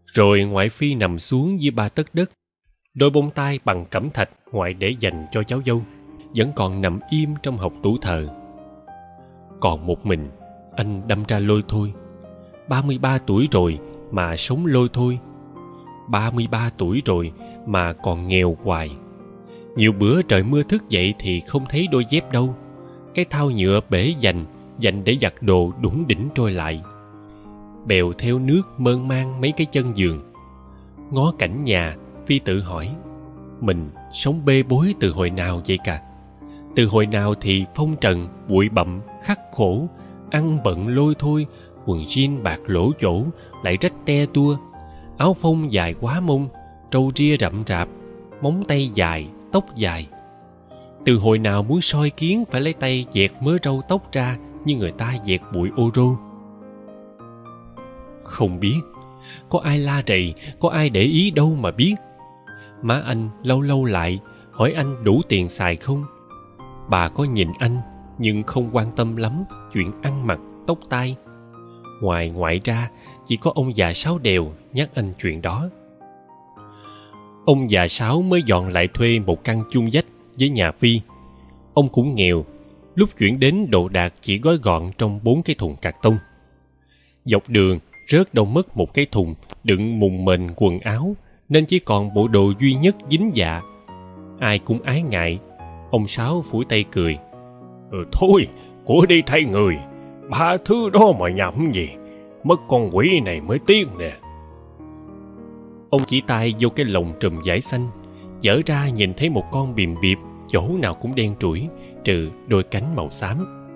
Rồi 0.07 0.43
ngoại 0.43 0.69
phi 0.69 0.95
nằm 0.95 1.19
xuống 1.19 1.61
dưới 1.61 1.71
ba 1.71 1.89
tấc 1.89 2.15
đất, 2.15 2.31
đôi 2.95 3.11
bông 3.11 3.31
tai 3.31 3.59
bằng 3.65 3.87
cẩm 3.91 4.11
thạch 4.11 4.31
ngoại 4.53 4.75
để 4.75 4.95
dành 5.01 5.27
cho 5.33 5.43
cháu 5.43 5.63
dâu, 5.67 5.83
vẫn 6.37 6.53
còn 6.57 6.81
nằm 6.81 7.01
im 7.11 7.35
trong 7.43 7.57
học 7.57 7.73
tủ 7.83 7.99
thờ. 7.99 8.29
Còn 9.61 9.87
một 9.87 10.07
mình, 10.07 10.31
anh 10.77 11.09
đâm 11.09 11.25
ra 11.29 11.39
lôi 11.39 11.63
thôi. 11.69 11.93
Ba 12.69 12.83
mươi 12.83 12.99
ba 12.99 13.19
tuổi 13.19 13.49
rồi 13.53 13.79
mà 14.11 14.37
sống 14.37 14.67
lôi 14.67 14.89
thôi 14.93 15.19
ba 16.11 16.31
mươi 16.31 16.49
ba 16.51 16.71
tuổi 16.79 17.03
rồi 17.05 17.33
mà 17.67 17.93
còn 17.93 18.29
nghèo 18.29 18.57
hoài. 18.65 18.91
Nhiều 19.77 19.93
bữa 19.93 20.23
trời 20.23 20.43
mưa 20.43 20.63
thức 20.63 20.89
dậy 20.89 21.15
thì 21.19 21.41
không 21.41 21.65
thấy 21.69 21.87
đôi 21.91 22.05
dép 22.09 22.33
đâu. 22.33 22.55
Cái 23.15 23.25
thau 23.31 23.51
nhựa 23.51 23.81
bể 23.91 24.15
dành 24.21 24.45
dành 24.79 25.05
để 25.05 25.17
giặt 25.21 25.35
đồ 25.41 25.73
đúng 25.81 26.07
đỉnh 26.07 26.29
trôi 26.35 26.51
lại. 26.51 26.83
Bèo 27.87 28.13
theo 28.19 28.39
nước 28.39 28.63
mơn 28.79 29.09
mang 29.09 29.41
mấy 29.41 29.53
cái 29.53 29.67
chân 29.67 29.97
giường. 29.97 30.21
Ngó 31.11 31.33
cảnh 31.39 31.65
nhà, 31.65 31.97
phi 32.27 32.39
tự 32.39 32.61
hỏi, 32.61 32.95
mình 33.61 33.91
sống 34.13 34.41
bê 34.45 34.63
bối 34.63 34.95
từ 35.01 35.11
hồi 35.11 35.31
nào 35.31 35.61
vậy 35.67 35.79
cả? 35.85 36.01
Từ 36.77 36.87
hồi 36.87 37.07
nào 37.07 37.35
thì 37.35 37.65
phong 37.75 37.97
trần, 38.01 38.29
bụi 38.49 38.69
bặm, 38.69 39.01
khắc 39.23 39.41
khổ, 39.53 39.89
ăn 40.31 40.59
bận 40.65 40.89
lôi 40.89 41.15
thôi, 41.19 41.47
quần 41.87 42.03
jean 42.03 42.43
bạc 42.43 42.61
lỗ 42.67 42.93
chỗ 43.01 43.25
lại 43.63 43.77
rách 43.81 43.93
te 44.05 44.27
tua 44.27 44.57
áo 45.21 45.35
phông 45.35 45.73
dài 45.73 45.95
quá 46.01 46.21
mông, 46.21 46.49
trâu 46.91 47.11
ria 47.15 47.37
rậm 47.37 47.63
rạp, 47.67 47.89
móng 48.43 48.65
tay 48.69 48.91
dài, 48.95 49.29
tóc 49.53 49.65
dài. 49.77 50.07
Từ 51.05 51.19
hồi 51.19 51.39
nào 51.39 51.63
muốn 51.63 51.81
soi 51.81 52.11
kiến 52.11 52.45
phải 52.51 52.61
lấy 52.61 52.73
tay 52.73 53.07
dẹt 53.13 53.31
mớ 53.41 53.57
râu 53.63 53.83
tóc 53.89 54.13
ra 54.13 54.37
như 54.65 54.77
người 54.77 54.93
ta 54.93 55.15
dẹt 55.25 55.41
bụi 55.53 55.71
ô 55.77 55.91
rô 55.95 56.17
không 58.31 58.61
biết, 58.61 58.81
có 59.49 59.61
ai 59.65 59.79
la 59.79 60.03
rầy, 60.07 60.35
có 60.61 60.69
ai 60.69 60.91
để 60.91 61.03
ý 61.03 61.31
đâu 61.31 61.57
mà 61.61 61.71
biết. 61.71 61.95
Má 62.83 63.03
anh 63.07 63.29
lâu 63.43 63.61
lâu 63.61 63.85
lại, 63.85 64.21
hỏi 64.51 64.73
anh 64.73 65.05
đủ 65.05 65.21
tiền 65.29 65.49
xài 65.49 65.77
không? 65.77 66.05
Bà 66.89 67.09
có 67.09 67.25
nhìn 67.25 67.49
anh, 67.59 67.81
nhưng 68.19 68.43
không 68.43 68.71
quan 68.73 68.87
tâm 68.97 69.17
lắm 69.17 69.45
chuyện 69.73 69.93
ăn 70.03 70.27
mặc, 70.27 70.39
tóc 70.67 70.79
tai 70.89 71.17
ngoài 72.01 72.31
ngoại 72.31 72.61
ra 72.65 72.91
chỉ 73.27 73.37
có 73.37 73.53
ông 73.55 73.77
già 73.77 73.93
sáu 73.93 74.19
đều 74.19 74.53
nhắc 74.73 74.91
anh 74.95 75.13
chuyện 75.23 75.43
đó. 75.43 75.69
Ông 77.47 77.71
già 77.71 77.89
sáu 77.89 78.23
mới 78.23 78.43
dọn 78.47 78.69
lại 78.69 78.89
thuê 78.95 79.19
một 79.19 79.45
căn 79.45 79.65
chung 79.71 79.89
vách 79.93 80.07
với 80.39 80.49
nhà 80.49 80.73
phi. 80.73 81.01
Ông 81.75 81.89
cũng 81.89 82.15
nghèo 82.15 82.45
lúc 82.95 83.11
chuyển 83.19 83.41
đến 83.41 83.67
đồ 83.71 83.89
đạc 83.89 84.15
chỉ 84.21 84.39
gói 84.39 84.57
gọn 84.57 84.91
trong 84.99 85.21
bốn 85.23 85.43
cái 85.43 85.57
thùng 85.59 85.77
cạc 85.77 85.97
tông. 86.03 86.19
Dọc 87.25 87.49
đường 87.49 87.79
rớt 88.09 88.35
đâu 88.35 88.45
mất 88.45 88.77
một 88.77 88.95
cái 88.95 89.07
thùng 89.07 89.35
đựng 89.65 90.01
mùng 90.01 90.25
mền 90.25 90.51
quần 90.57 90.81
áo 90.81 91.17
nên 91.49 91.67
chỉ 91.67 91.79
còn 91.79 92.15
bộ 92.15 92.29
đồ 92.29 92.53
duy 92.61 92.75
nhất 92.75 92.97
dính 93.09 93.31
dạ. 93.35 93.61
Ai 94.39 94.59
cũng 94.59 94.83
ái 94.83 95.03
ngại 95.03 95.39
ông 95.91 96.09
sáu 96.09 96.43
phủi 96.51 96.65
tay 96.65 96.85
cười. 96.93 97.19
Ừ, 97.91 98.05
thôi 98.13 98.49
của 98.85 99.07
đi 99.07 99.23
thay 99.27 99.45
người 99.45 99.77
ba 100.31 100.57
thứ 100.65 100.91
đó 100.91 101.13
mà 101.21 101.29
nhầm 101.29 101.73
gì? 101.73 101.91
Mất 102.45 102.61
con 102.69 102.91
quỷ 102.93 103.21
này 103.21 103.41
mới 103.41 103.59
tiếc 103.67 103.89
nè. 103.99 104.13
Ông 105.91 106.01
chỉ 106.07 106.21
tay 106.27 106.55
vô 106.61 106.69
cái 106.69 106.87
lồng 106.87 107.13
trùm 107.21 107.41
vải 107.45 107.61
xanh, 107.61 107.89
dở 108.41 108.61
ra 108.67 108.89
nhìn 108.89 109.15
thấy 109.15 109.31
một 109.31 109.45
con 109.53 109.75
bìm 109.75 109.95
bịp 110.03 110.19
chỗ 110.49 110.63
nào 110.79 110.95
cũng 110.95 111.15
đen 111.15 111.35
trũi 111.41 111.69
trừ 112.05 112.31
đôi 112.47 112.63
cánh 112.63 112.97
màu 112.97 113.11
xám. 113.11 113.67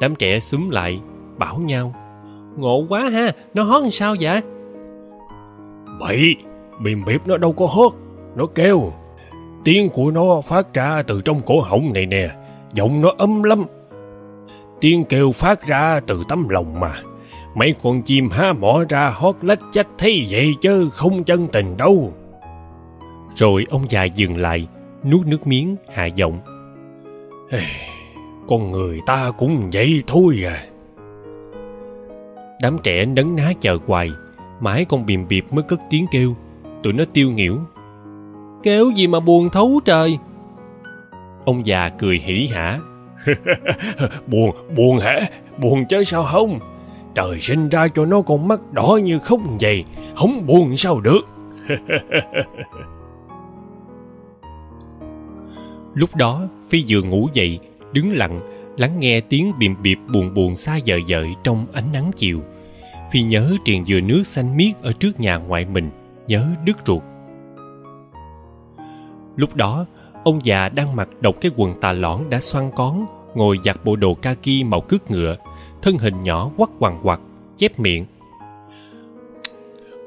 Đám 0.00 0.14
trẻ 0.14 0.40
xúm 0.40 0.70
lại, 0.70 1.00
bảo 1.38 1.58
nhau, 1.58 1.94
ngộ 2.56 2.86
quá 2.88 3.10
ha, 3.12 3.32
nó 3.54 3.62
hót 3.62 3.82
sao 3.90 4.14
vậy? 4.20 4.40
Bậy, 6.00 6.36
bìm 6.80 7.04
bịp 7.04 7.26
nó 7.26 7.36
đâu 7.36 7.52
có 7.52 7.66
hót, 7.66 7.92
nó 8.36 8.46
kêu. 8.54 8.92
Tiếng 9.64 9.88
của 9.88 10.10
nó 10.10 10.40
phát 10.40 10.74
ra 10.74 11.02
từ 11.06 11.20
trong 11.20 11.40
cổ 11.46 11.60
họng 11.60 11.92
này 11.92 12.06
nè, 12.06 12.28
giọng 12.72 13.00
nó 13.00 13.12
âm 13.18 13.42
lắm 13.42 13.64
tiếng 14.82 15.04
kêu 15.04 15.32
phát 15.32 15.66
ra 15.66 16.00
từ 16.06 16.22
tấm 16.28 16.48
lòng 16.48 16.80
mà. 16.80 16.92
Mấy 17.54 17.74
con 17.82 18.02
chim 18.02 18.28
há 18.30 18.52
mỏ 18.52 18.84
ra 18.88 19.10
hót 19.10 19.36
lách 19.42 19.60
chách 19.72 19.86
thấy 19.98 20.26
vậy 20.30 20.54
chứ 20.60 20.90
không 20.90 21.24
chân 21.24 21.48
tình 21.48 21.76
đâu. 21.76 22.12
Rồi 23.34 23.66
ông 23.70 23.84
già 23.88 24.04
dừng 24.04 24.36
lại, 24.36 24.68
nuốt 25.04 25.26
nước 25.26 25.46
miếng, 25.46 25.76
hạ 25.94 26.06
giọng. 26.06 26.38
Con 28.48 28.70
người 28.70 29.00
ta 29.06 29.30
cũng 29.38 29.70
vậy 29.72 30.02
thôi 30.06 30.44
à. 30.46 30.62
Đám 32.62 32.76
trẻ 32.82 33.04
nấn 33.04 33.36
ná 33.36 33.52
chờ 33.60 33.78
hoài, 33.86 34.10
mãi 34.60 34.84
con 34.84 35.06
bìm 35.06 35.28
biệp 35.28 35.52
mới 35.52 35.62
cất 35.62 35.80
tiếng 35.90 36.06
kêu. 36.10 36.34
Tụi 36.82 36.92
nó 36.92 37.04
tiêu 37.12 37.30
nghỉu. 37.30 37.58
Kêu 38.62 38.90
gì 38.90 39.06
mà 39.06 39.20
buồn 39.20 39.50
thấu 39.50 39.80
trời? 39.84 40.18
Ông 41.44 41.66
già 41.66 41.88
cười 41.88 42.18
hỉ 42.18 42.46
hả. 42.46 42.78
buồn 44.26 44.56
buồn 44.76 44.98
hả? 44.98 45.20
Buồn 45.58 45.84
chứ 45.88 46.04
sao 46.04 46.24
không? 46.24 46.58
Trời 47.14 47.40
sinh 47.40 47.68
ra 47.68 47.88
cho 47.88 48.04
nó 48.04 48.20
con 48.22 48.48
mắt 48.48 48.60
đỏ 48.72 48.98
như 49.02 49.18
không 49.18 49.58
vậy, 49.60 49.84
không 50.16 50.46
buồn 50.46 50.76
sao 50.76 51.00
được? 51.00 51.20
Lúc 55.94 56.16
đó, 56.16 56.48
phi 56.68 56.84
vừa 56.88 57.02
ngủ 57.02 57.28
dậy, 57.32 57.58
đứng 57.92 58.12
lặng, 58.16 58.40
lắng 58.76 59.00
nghe 59.00 59.20
tiếng 59.20 59.52
bìm 59.58 59.74
bịp 59.82 59.98
buồn 60.12 60.34
buồn 60.34 60.56
xa 60.56 60.78
dời 60.84 61.02
dợi 61.08 61.34
trong 61.44 61.66
ánh 61.72 61.92
nắng 61.92 62.10
chiều. 62.16 62.40
Phi 63.12 63.22
nhớ 63.22 63.52
triền 63.64 63.84
dừa 63.84 64.00
nước 64.00 64.22
xanh 64.26 64.56
miết 64.56 64.72
ở 64.82 64.92
trước 64.92 65.20
nhà 65.20 65.36
ngoại 65.36 65.64
mình, 65.64 65.90
nhớ 66.26 66.46
đứt 66.64 66.76
ruột. 66.86 67.02
Lúc 69.36 69.56
đó 69.56 69.86
ông 70.24 70.40
già 70.44 70.68
đang 70.68 70.96
mặc 70.96 71.08
độc 71.20 71.34
cái 71.40 71.52
quần 71.56 71.80
tà 71.80 71.92
lõn 71.92 72.30
đã 72.30 72.40
xoăn 72.40 72.70
cón 72.70 73.06
ngồi 73.34 73.58
giặt 73.64 73.76
bộ 73.84 73.96
đồ 73.96 74.14
kaki 74.14 74.64
màu 74.64 74.80
cước 74.80 75.10
ngựa 75.10 75.36
thân 75.82 75.98
hình 75.98 76.22
nhỏ 76.22 76.50
quắt 76.56 76.70
quằn 76.78 77.00
quặt 77.02 77.20
chép 77.56 77.80
miệng. 77.80 78.06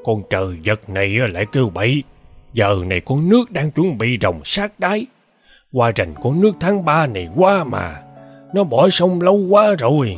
Con 0.04 0.22
trời 0.30 0.60
vật 0.66 0.90
này 0.90 1.10
lại 1.10 1.46
kêu 1.52 1.70
bậy 1.70 2.04
giờ 2.54 2.76
này 2.88 3.00
con 3.00 3.30
nước 3.30 3.52
đang 3.52 3.72
chuẩn 3.72 3.98
bị 3.98 4.18
rồng 4.22 4.42
sát 4.44 4.80
đáy. 4.80 5.06
Qua 5.74 5.92
rành 5.96 6.14
con 6.22 6.42
nước 6.42 6.52
tháng 6.60 6.86
ba 6.86 7.08
này 7.08 7.30
qua 7.36 7.64
mà 7.64 8.02
nó 8.54 8.64
bỏ 8.64 8.90
sông 8.90 9.22
lâu 9.22 9.38
quá 9.50 9.76
rồi. 9.80 10.18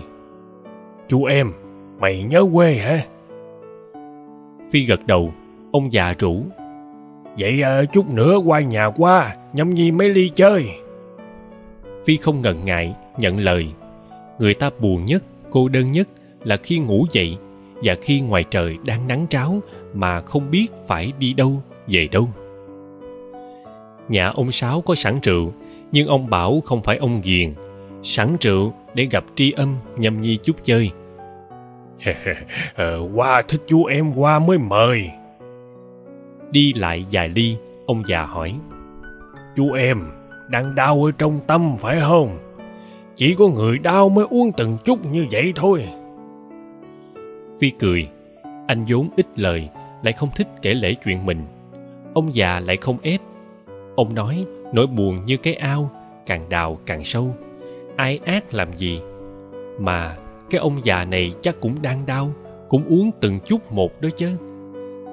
Chú 1.08 1.26
em 1.26 1.54
mày 2.00 2.24
nhớ 2.24 2.46
quê 2.54 2.76
hả? 2.76 3.00
Phi 4.72 4.86
gật 4.86 5.06
đầu 5.06 5.34
ông 5.72 5.94
già 5.94 6.14
rủ. 6.20 6.44
Vậy 7.40 7.62
à, 7.62 7.84
chút 7.86 8.10
nữa 8.10 8.38
qua 8.46 8.60
nhà 8.60 8.90
qua 8.98 9.36
nhâm 9.58 9.74
nhi 9.74 9.92
mấy 9.92 10.10
ly 10.10 10.30
chơi. 10.36 10.66
Phi 12.06 12.18
không 12.18 12.42
ngần 12.42 12.66
ngại 12.66 12.96
nhận 13.18 13.40
lời. 13.40 13.68
Người 14.40 14.54
ta 14.54 14.70
buồn 14.80 15.06
nhất 15.06 15.24
cô 15.50 15.70
đơn 15.70 15.92
nhất 15.92 16.08
là 16.44 16.58
khi 16.58 16.80
ngủ 16.80 17.06
dậy 17.12 17.38
và 17.84 17.96
khi 18.02 18.22
ngoài 18.22 18.44
trời 18.52 18.78
đang 18.86 19.08
nắng 19.08 19.26
tráo 19.30 19.60
mà 19.94 20.22
không 20.22 20.52
biết 20.52 20.68
phải 20.88 21.14
đi 21.20 21.34
đâu 21.34 21.62
về 21.88 22.08
đâu. 22.12 22.30
Nhà 24.10 24.28
ông 24.28 24.52
sáu 24.52 24.82
có 24.82 24.96
sẵn 24.96 25.20
rượu 25.24 25.54
nhưng 25.92 26.08
ông 26.08 26.30
bảo 26.30 26.62
không 26.66 26.82
phải 26.82 26.98
ông 26.98 27.22
ghiền. 27.24 27.54
Sẵn 28.04 28.38
rượu 28.42 28.74
để 28.94 29.08
gặp 29.12 29.24
tri 29.36 29.52
âm 29.52 29.76
nhâm 29.98 30.22
nhi 30.22 30.38
chút 30.44 30.56
chơi. 30.64 30.92
Ờ, 32.76 33.10
qua 33.16 33.42
thích 33.42 33.62
chú 33.68 33.86
em 33.86 34.14
qua 34.16 34.40
mới 34.40 34.58
mời. 34.58 35.10
Đi 36.52 36.74
lại 36.74 37.06
vài 37.12 37.30
ly 37.30 37.56
ông 37.86 38.04
già 38.08 38.26
hỏi 38.26 38.54
chú 39.58 39.74
em 39.74 40.12
đang 40.48 40.76
đau 40.76 41.06
ở 41.06 41.12
trong 41.18 41.40
tâm 41.48 41.76
phải 41.80 42.00
không? 42.00 42.38
Chỉ 43.16 43.34
có 43.34 43.48
người 43.48 43.78
đau 43.78 44.10
mới 44.10 44.26
uống 44.30 44.52
từng 44.58 44.78
chút 44.84 45.06
như 45.06 45.26
vậy 45.32 45.54
thôi. 45.56 45.88
Phi 47.60 47.70
cười. 47.70 48.08
Anh 48.68 48.86
vốn 48.88 49.10
ít 49.16 49.26
lời, 49.36 49.70
lại 50.04 50.14
không 50.14 50.30
thích 50.36 50.48
kể 50.62 50.74
lể 50.74 50.94
chuyện 50.94 51.26
mình. 51.26 51.42
Ông 52.14 52.36
già 52.36 52.60
lại 52.60 52.78
không 52.78 52.98
ép. 53.02 53.22
Ông 53.96 54.16
nói, 54.16 54.46
nỗi 54.74 54.88
buồn 54.88 55.26
như 55.26 55.38
cái 55.38 55.54
ao, 55.54 55.92
càng 56.26 56.50
đào 56.50 56.78
càng 56.86 57.04
sâu. 57.04 57.36
Ai 57.96 58.20
ác 58.26 58.54
làm 58.54 58.78
gì? 58.78 59.02
Mà 59.80 60.16
cái 60.50 60.60
ông 60.60 60.80
già 60.84 61.06
này 61.06 61.34
chắc 61.42 61.62
cũng 61.62 61.76
đang 61.82 62.06
đau, 62.06 62.32
cũng 62.70 62.84
uống 62.90 63.12
từng 63.20 63.40
chút 63.46 63.72
một 63.72 64.02
đó 64.02 64.10
chứ. 64.16 64.36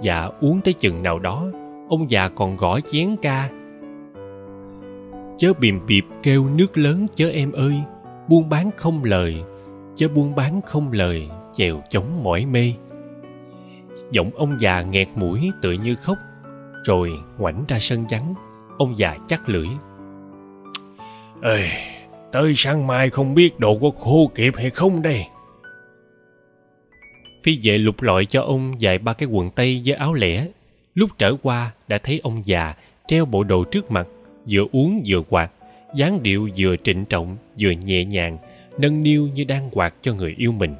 Và 0.02 0.30
uống 0.40 0.60
tới 0.60 0.74
chừng 0.74 1.02
nào 1.02 1.18
đó, 1.18 1.46
ông 1.88 2.10
già 2.10 2.28
còn 2.28 2.56
gõ 2.56 2.80
chén 2.80 3.16
ca 3.22 3.50
chớ 5.37 5.53
bìm 5.53 5.87
bịp 5.87 6.05
kêu 6.23 6.49
nước 6.49 6.79
lớn 6.79 7.07
chớ 7.14 7.31
em 7.31 7.53
ơi 7.53 7.75
buôn 8.29 8.49
bán 8.49 8.71
không 8.76 9.05
lời 9.05 9.43
chớ 9.97 10.09
buôn 10.09 10.35
bán 10.35 10.61
không 10.62 10.93
lời 10.93 11.29
chèo 11.53 11.83
chống 11.91 12.25
mỏi 12.25 12.47
mê. 12.47 12.73
Giọng 14.12 14.31
ông 14.35 14.61
già 14.61 14.83
nghẹt 14.83 15.09
mũi 15.14 15.50
tựa 15.62 15.73
như 15.73 15.95
khóc 15.95 16.19
rồi 16.85 17.11
ngoảnh 17.38 17.64
ra 17.69 17.79
sân 17.79 18.05
vắng 18.11 18.35
ông 18.79 18.99
già 18.99 19.17
chắc 19.29 19.49
lưỡi. 19.49 19.69
Ơi 21.43 21.69
tới 22.33 22.53
sáng 22.57 22.87
mai 22.87 23.11
không 23.11 23.35
biết 23.35 23.61
đồ 23.61 23.79
có 23.79 23.91
khô 23.91 24.31
kịp 24.35 24.55
hay 24.57 24.71
không 24.71 25.03
đây? 25.03 25.26
Phi 27.43 27.59
vệ 27.62 27.79
lục 27.79 28.03
lọi 28.03 28.25
cho 28.25 28.43
ông 28.43 28.75
vài 28.81 28.99
ba 28.99 29.12
cái 29.12 29.29
quần 29.29 29.50
tây 29.50 29.83
với 29.85 29.95
áo 29.95 30.14
lẻ. 30.14 30.49
Lúc 30.95 31.11
trở 31.19 31.35
qua 31.43 31.73
đã 31.88 31.99
thấy 31.99 32.21
ông 32.23 32.43
già 32.45 32.75
treo 33.07 33.25
bộ 33.25 33.45
đồ 33.45 33.64
trước 33.64 33.91
mặt 33.91 34.07
vừa 34.48 34.66
uống 34.72 35.02
vừa 35.06 35.22
quạt 35.28 35.50
dáng 35.94 36.22
điệu 36.22 36.48
vừa 36.56 36.76
trịnh 36.76 37.04
trọng 37.04 37.36
vừa 37.60 37.70
nhẹ 37.70 38.04
nhàng 38.04 38.38
nâng 38.78 39.02
niu 39.02 39.28
như 39.34 39.44
đang 39.44 39.70
quạt 39.72 39.94
cho 40.02 40.14
người 40.14 40.34
yêu 40.38 40.52
mình. 40.52 40.74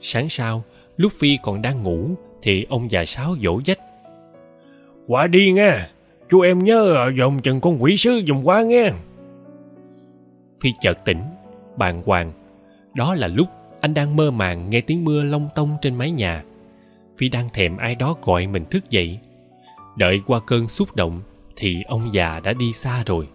Sáng 0.00 0.28
sau 0.28 0.64
lúc 0.96 1.12
phi 1.18 1.38
còn 1.42 1.62
đang 1.62 1.82
ngủ 1.82 2.10
thì 2.42 2.66
ông 2.68 2.90
già 2.90 3.04
sáo 3.04 3.36
dỗ 3.42 3.60
dách. 3.66 3.78
Quả 5.06 5.26
đi 5.26 5.52
nghe 5.52 5.72
chú 6.28 6.40
em 6.40 6.64
nhớ 6.64 7.10
dòng 7.16 7.38
chừng 7.42 7.60
con 7.60 7.82
quỷ 7.82 7.96
sứ 7.96 8.22
dùng 8.24 8.48
quá 8.48 8.62
nghe. 8.62 8.90
Phi 10.60 10.72
chợt 10.80 11.04
tỉnh 11.04 11.20
bàng 11.76 12.02
hoàng. 12.06 12.32
Đó 12.94 13.14
là 13.14 13.26
lúc 13.26 13.48
anh 13.80 13.94
đang 13.94 14.16
mơ 14.16 14.30
màng 14.30 14.70
nghe 14.70 14.80
tiếng 14.80 15.04
mưa 15.04 15.22
long 15.22 15.48
tông 15.54 15.76
trên 15.82 15.94
mái 15.94 16.10
nhà. 16.10 16.44
Phi 17.18 17.28
đang 17.28 17.48
thèm 17.48 17.76
ai 17.76 17.94
đó 17.94 18.16
gọi 18.22 18.46
mình 18.46 18.64
thức 18.70 18.90
dậy. 18.90 19.18
Đợi 19.96 20.20
qua 20.26 20.40
cơn 20.46 20.68
xúc 20.68 20.96
động 20.96 21.20
thì 21.60 21.82
ông 21.88 22.12
già 22.12 22.40
đã 22.40 22.52
đi 22.52 22.72
xa 22.72 23.02
rồi. 23.06 23.28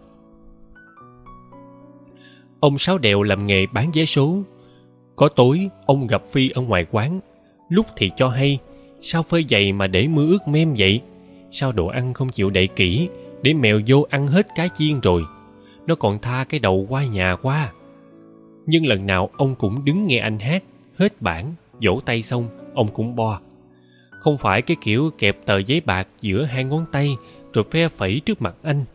Ông 2.59 2.77
sáu 2.77 2.97
đèo 2.97 3.23
làm 3.23 3.47
nghề 3.47 3.65
bán 3.73 3.91
vé 3.93 4.05
số. 4.05 4.37
Có 5.15 5.29
tối, 5.29 5.69
ông 5.85 6.07
gặp 6.07 6.23
phi 6.31 6.49
ở 6.49 6.61
ngoài 6.61 6.85
quán. 6.91 7.19
Lúc 7.69 7.85
thì 7.95 8.11
cho 8.15 8.29
hay, 8.29 8.59
sao 9.01 9.23
phơi 9.23 9.45
giày 9.49 9.73
mà 9.73 9.87
để 9.87 10.07
mưa 10.07 10.27
ướt 10.27 10.47
mem 10.47 10.75
vậy? 10.77 11.01
Sao 11.51 11.71
đồ 11.71 11.87
ăn 11.87 12.13
không 12.13 12.29
chịu 12.29 12.49
đậy 12.49 12.67
kỹ, 12.67 13.09
để 13.41 13.53
mèo 13.53 13.81
vô 13.87 14.05
ăn 14.09 14.27
hết 14.27 14.47
cá 14.55 14.67
chiên 14.67 14.99
rồi? 14.99 15.23
Nó 15.87 15.95
còn 15.95 16.19
tha 16.19 16.45
cái 16.49 16.59
đầu 16.59 16.85
qua 16.89 17.05
nhà 17.05 17.35
qua. 17.41 17.71
Nhưng 18.65 18.85
lần 18.85 19.05
nào 19.05 19.29
ông 19.37 19.55
cũng 19.55 19.85
đứng 19.85 20.07
nghe 20.07 20.17
anh 20.17 20.39
hát, 20.39 20.63
hết 20.97 21.21
bản 21.21 21.53
vỗ 21.81 21.99
tay 22.05 22.21
xong, 22.21 22.47
ông 22.73 22.87
cũng 22.87 23.15
bo. 23.15 23.39
Không 24.09 24.37
phải 24.37 24.61
cái 24.61 24.77
kiểu 24.81 25.09
kẹp 25.17 25.45
tờ 25.45 25.57
giấy 25.57 25.81
bạc 25.81 26.07
giữa 26.21 26.43
hai 26.43 26.63
ngón 26.63 26.85
tay 26.91 27.15
rồi 27.53 27.65
phe 27.71 27.87
phẩy 27.87 28.21
trước 28.25 28.41
mặt 28.41 28.55
anh. 28.63 28.85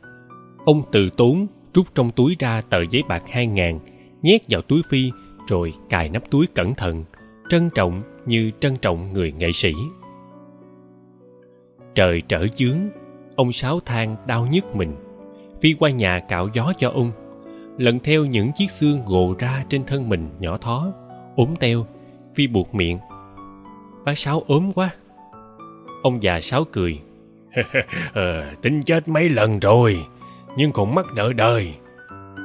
Ông 0.64 0.82
từ 0.92 1.10
tốn, 1.10 1.46
rút 1.74 1.86
trong 1.94 2.10
túi 2.10 2.36
ra 2.38 2.60
tờ 2.60 2.84
giấy 2.90 3.02
bạc 3.08 3.22
hai 3.30 3.46
ngàn, 3.46 3.80
nhét 4.22 4.42
vào 4.48 4.62
túi 4.62 4.82
phi, 4.90 5.10
rồi 5.48 5.72
cài 5.88 6.08
nắp 6.08 6.30
túi 6.30 6.46
cẩn 6.46 6.74
thận, 6.74 7.04
trân 7.48 7.70
trọng 7.74 8.02
như 8.26 8.50
trân 8.60 8.76
trọng 8.76 9.12
người 9.12 9.32
nghệ 9.32 9.52
sĩ. 9.52 9.72
Trời 11.94 12.22
trở 12.28 12.46
chướng 12.48 12.78
ông 13.36 13.52
sáu 13.52 13.80
than 13.80 14.16
đau 14.26 14.46
nhức 14.50 14.76
mình. 14.76 14.96
Phi 15.60 15.74
qua 15.78 15.90
nhà 15.90 16.20
cạo 16.28 16.48
gió 16.52 16.72
cho 16.78 16.90
ông, 16.90 17.12
lần 17.78 17.98
theo 18.00 18.24
những 18.24 18.52
chiếc 18.52 18.70
xương 18.70 19.00
gồ 19.06 19.34
ra 19.38 19.64
trên 19.68 19.84
thân 19.84 20.08
mình 20.08 20.28
nhỏ 20.38 20.56
thó, 20.56 20.92
ốm 21.36 21.48
teo. 21.60 21.86
Phi 22.34 22.46
buộc 22.46 22.74
miệng, 22.74 22.98
bác 24.04 24.18
sáu 24.18 24.42
ốm 24.46 24.72
quá. 24.74 24.90
Ông 26.02 26.22
già 26.22 26.40
sáu 26.40 26.64
cười. 26.72 27.00
ờ, 28.12 28.44
tính 28.62 28.82
chết 28.82 29.08
mấy 29.08 29.28
lần 29.28 29.58
rồi 29.58 30.04
nhưng 30.56 30.72
còn 30.72 30.94
mắc 30.94 31.06
nợ 31.14 31.32
đời. 31.32 31.74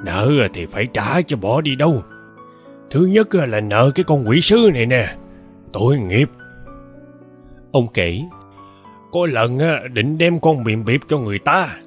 Nợ 0.05 0.47
thì 0.53 0.65
phải 0.65 0.85
trả 0.85 1.21
cho 1.21 1.37
bỏ 1.37 1.61
đi 1.61 1.75
đâu. 1.75 2.03
Thứ 2.89 3.05
nhất 3.05 3.35
là 3.35 3.59
nợ 3.59 3.91
cái 3.95 4.03
con 4.03 4.29
quỷ 4.29 4.41
sứ 4.41 4.69
này 4.73 4.85
nè 4.85 5.15
tội 5.73 5.97
nghiệp. 5.97 6.29
Ông 7.71 7.87
kể 7.93 8.21
có 9.11 9.25
lần 9.25 9.59
ờ, 9.59 9.87
định 9.87 10.17
đem 10.17 10.39
con 10.39 10.63
miệng 10.63 10.85
biệp 10.85 11.01
cho 11.07 11.17
người 11.17 11.39
ta. 11.39 11.77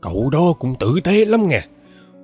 Cậu 0.00 0.30
đó 0.32 0.52
cũng 0.58 0.74
tử 0.80 1.00
tế 1.04 1.24
lắm 1.24 1.48
nghe. 1.48 1.62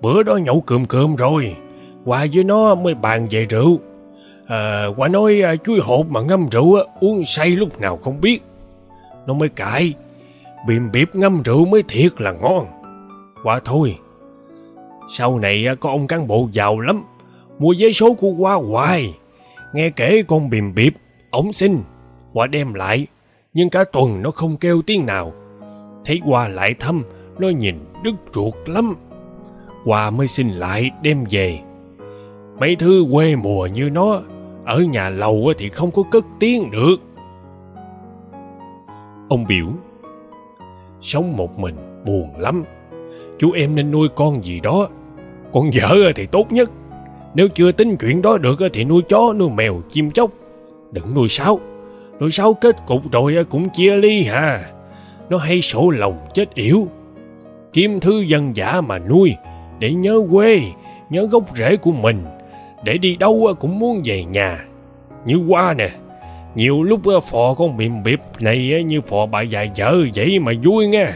Bữa 0.03 0.23
đó 0.23 0.37
nhậu 0.37 0.61
cườm 0.61 0.85
cườm 0.85 1.17
rồi 1.17 1.57
qua 2.05 2.27
với 2.35 2.45
nó 2.45 2.75
mới 2.75 2.95
bàn 2.95 3.27
về 3.31 3.45
rượu. 3.45 3.81
Ờ, 4.47 4.87
à, 4.87 4.91
qua 4.97 5.09
nói 5.09 5.41
ờ, 5.41 5.57
chui 5.57 5.65
chuối 5.65 5.81
hột 5.81 6.11
mà 6.11 6.21
ngâm 6.21 6.49
rượu 6.49 6.77
uống 7.01 7.25
say 7.25 7.51
lúc 7.51 7.81
nào 7.81 7.97
không 7.97 8.21
biết. 8.21 8.41
Nó 9.27 9.35
mới 9.35 9.49
cãi 9.49 9.95
bìm 10.67 10.91
biệp 10.93 11.15
ngâm 11.15 11.43
rượu 11.43 11.65
mới 11.65 11.83
thiệt 11.89 12.21
là 12.21 12.33
ngon. 12.33 12.67
Qua 13.43 13.61
thôi, 13.65 13.99
sau 15.11 15.39
này 15.39 15.67
à, 15.67 15.75
có 15.75 15.91
ông 15.91 16.07
cán 16.07 16.27
bộ 16.27 16.49
giàu 16.53 16.81
lắm, 16.81 17.05
mua 17.59 17.73
giấy 17.73 17.93
số 17.93 18.15
của 18.15 18.31
qua 18.31 18.55
hoài. 18.55 19.15
Nghe 19.75 19.91
kể 19.91 20.23
con 20.29 20.51
bìm 20.51 20.75
biệp 20.75 20.93
ổng 21.31 21.53
xin 21.53 21.79
qua 22.33 22.47
đem 22.47 22.75
lại, 22.75 23.07
nhưng 23.55 23.71
cả 23.71 23.85
tuần 23.93 24.23
nó 24.23 24.31
không 24.31 24.57
kêu 24.57 24.83
tiếng 24.87 25.07
nào. 25.07 25.33
Thấy 26.05 26.21
qua 26.27 26.49
lại 26.49 26.75
thăm, 26.75 27.03
nó 27.39 27.49
nhìn 27.49 27.75
đứt 28.03 28.15
ruột 28.35 28.55
lắm. 28.67 28.97
Qua 29.85 30.11
mới 30.11 30.27
xin 30.27 30.49
lại 30.51 30.91
đem 31.03 31.25
về. 31.31 31.61
Mấy 32.59 32.77
thứ 32.77 33.05
quê 33.13 33.37
mùa 33.37 33.67
như 33.67 33.91
nó, 33.91 34.21
ở 34.65 34.81
nhà 34.81 35.09
lầu 35.09 35.53
thì 35.59 35.69
không 35.69 35.91
có 35.91 36.03
cất 36.03 36.25
tiếng 36.41 36.71
được. 36.71 36.97
Ông 39.29 39.45
biểu 39.49 39.67
sống 41.01 41.37
một 41.37 41.59
mình 41.59 41.75
buồn 42.07 42.29
lắm. 42.39 42.65
Chú 43.39 43.53
em 43.53 43.75
nên 43.75 43.91
nuôi 43.91 44.09
con 44.17 44.45
gì 44.45 44.61
đó. 44.61 44.89
Con 45.53 45.71
vợ 45.75 46.13
thì 46.15 46.27
tốt 46.27 46.53
nhất. 46.53 46.71
Nếu 47.35 47.49
chưa 47.49 47.73
tính 47.73 47.97
chuyện 47.97 48.23
đó 48.23 48.39
được 48.39 48.59
thì 48.73 48.85
nuôi 48.85 49.03
chó, 49.09 49.33
nuôi 49.33 49.51
mèo, 49.51 49.81
chim 49.89 50.11
chóc. 50.11 50.31
Đừng 50.93 51.15
nuôi 51.15 51.29
sáo. 51.29 51.61
Nuôi 52.21 52.31
sáo 52.31 52.55
kết 52.55 52.77
cục 52.87 53.13
rồi 53.13 53.45
cũng 53.51 53.69
chia 53.69 53.97
ly 53.97 54.25
hà. 54.25 54.71
Nó 55.31 55.39
hay 55.39 55.61
sổ 55.61 55.91
lòng 55.91 56.19
chết 56.35 56.55
yểu. 56.55 56.87
Kiếm 57.73 58.01
thứ 58.01 58.21
dân 58.21 58.57
giả 58.57 58.81
mà 58.81 58.99
nuôi 58.99 59.35
để 59.79 59.93
nhớ 59.93 60.21
quê, 60.33 60.63
nhớ 61.11 61.29
gốc 61.31 61.45
rễ 61.57 61.77
của 61.77 61.93
mình. 61.93 62.25
Để 62.85 62.99
đi 62.99 63.17
đâu 63.17 63.55
cũng 63.61 63.79
muốn 63.79 64.01
về 64.05 64.25
nhà. 64.25 64.65
Như 65.27 65.37
qua 65.49 65.75
nè 65.75 65.91
nhiều 66.55 66.83
lúc 66.83 67.07
ờ, 67.07 67.21
phò 67.21 67.55
con 67.55 67.77
miệng 67.77 68.03
biệp 68.03 68.21
này 68.41 68.73
ờ, 68.73 68.81
như 68.81 69.01
phò 69.01 69.27
bà 69.27 69.43
già 69.43 69.67
vợ 69.77 69.97
vậy 70.15 70.39
mà 70.39 70.53
vui 70.63 70.87
nghe. 70.87 71.13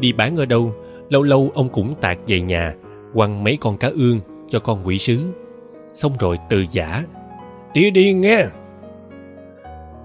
Đi 0.00 0.12
bán 0.12 0.36
ở 0.36 0.44
đâu, 0.44 0.72
lâu 1.08 1.22
lâu 1.22 1.50
ông 1.54 1.68
cũng 1.68 1.94
tạc 2.00 2.18
về 2.26 2.40
nhà, 2.40 2.74
quăng 3.14 3.44
mấy 3.44 3.56
con 3.56 3.76
cá 3.76 3.88
ương 3.88 4.20
cho 4.48 4.58
con 4.58 4.80
quỷ 4.84 4.98
sứ. 4.98 5.18
Xong 5.92 6.12
rồi 6.18 6.36
từ 6.48 6.64
giả, 6.70 7.04
tía 7.74 7.90
đi 7.90 8.12
nghe. 8.12 8.46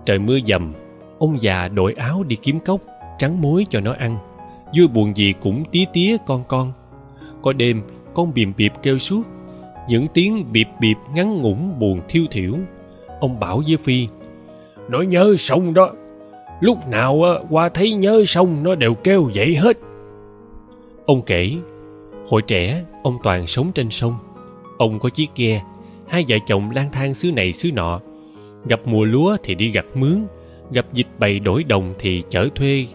Trời 0.05 0.19
mưa 0.19 0.37
dầm, 0.45 0.73
ông 1.19 1.41
già 1.41 1.67
đội 1.67 1.93
áo 1.93 2.23
đi 2.23 2.35
kiếm 2.35 2.59
cốc, 2.59 2.81
trắng 3.19 3.41
muối 3.41 3.65
cho 3.69 3.79
nó 3.79 3.93
ăn. 3.93 4.17
Vui 4.77 4.87
buồn 4.87 5.17
gì 5.17 5.33
cũng 5.41 5.63
tía 5.71 5.85
tía 5.93 6.17
con 6.25 6.43
con. 6.47 6.73
Có 7.41 7.53
đêm, 7.53 7.81
con 8.13 8.33
bìm 8.33 8.53
biệp 8.57 8.71
kêu 8.83 8.97
suốt 8.97 9.23
những 9.89 10.07
tiếng 10.07 10.45
bịp 10.51 10.67
bịp 10.79 10.97
ngắn 11.13 11.41
ngủn 11.41 11.79
buồn 11.79 12.01
thiêu 12.09 12.23
thiểu. 12.31 12.53
Ông 13.19 13.39
bảo 13.39 13.61
với 13.67 13.77
phi 13.77 14.07
nó 14.89 15.01
nhớ 15.01 15.35
sông 15.39 15.73
đó. 15.73 15.91
Lúc 16.61 16.87
nào 16.87 17.23
qua 17.49 17.69
thấy 17.69 17.93
nhớ 17.93 18.23
sông 18.27 18.63
nó 18.63 18.75
đều 18.75 18.93
kêu 18.93 19.29
vậy 19.33 19.55
hết. 19.55 19.77
Ông 21.05 21.21
kể 21.21 21.51
hồi 22.29 22.41
trẻ 22.41 22.83
ông 23.03 23.17
toàn 23.23 23.47
sống 23.47 23.71
trên 23.71 23.89
sông. 23.89 24.13
Ông 24.77 24.99
có 24.99 25.09
chiếc 25.09 25.29
ghe 25.35 25.61
hai 26.07 26.25
vợ 26.27 26.37
chồng 26.47 26.71
lang 26.71 26.91
thang 26.91 27.13
xứ 27.13 27.31
này 27.31 27.53
xứ 27.53 27.71
nọ. 27.71 27.99
Gặp 28.65 28.79
mùa 28.85 29.05
lúa 29.05 29.37
thì 29.43 29.55
đi 29.55 29.71
gặt 29.71 29.85
mướn 29.95 30.25
gặp 30.71 30.85
dịch 30.93 31.07
bày 31.19 31.39
đổi 31.39 31.63
đồng 31.63 31.93
thì 31.99 32.23
chở 32.29 32.49
thuê 32.55 32.85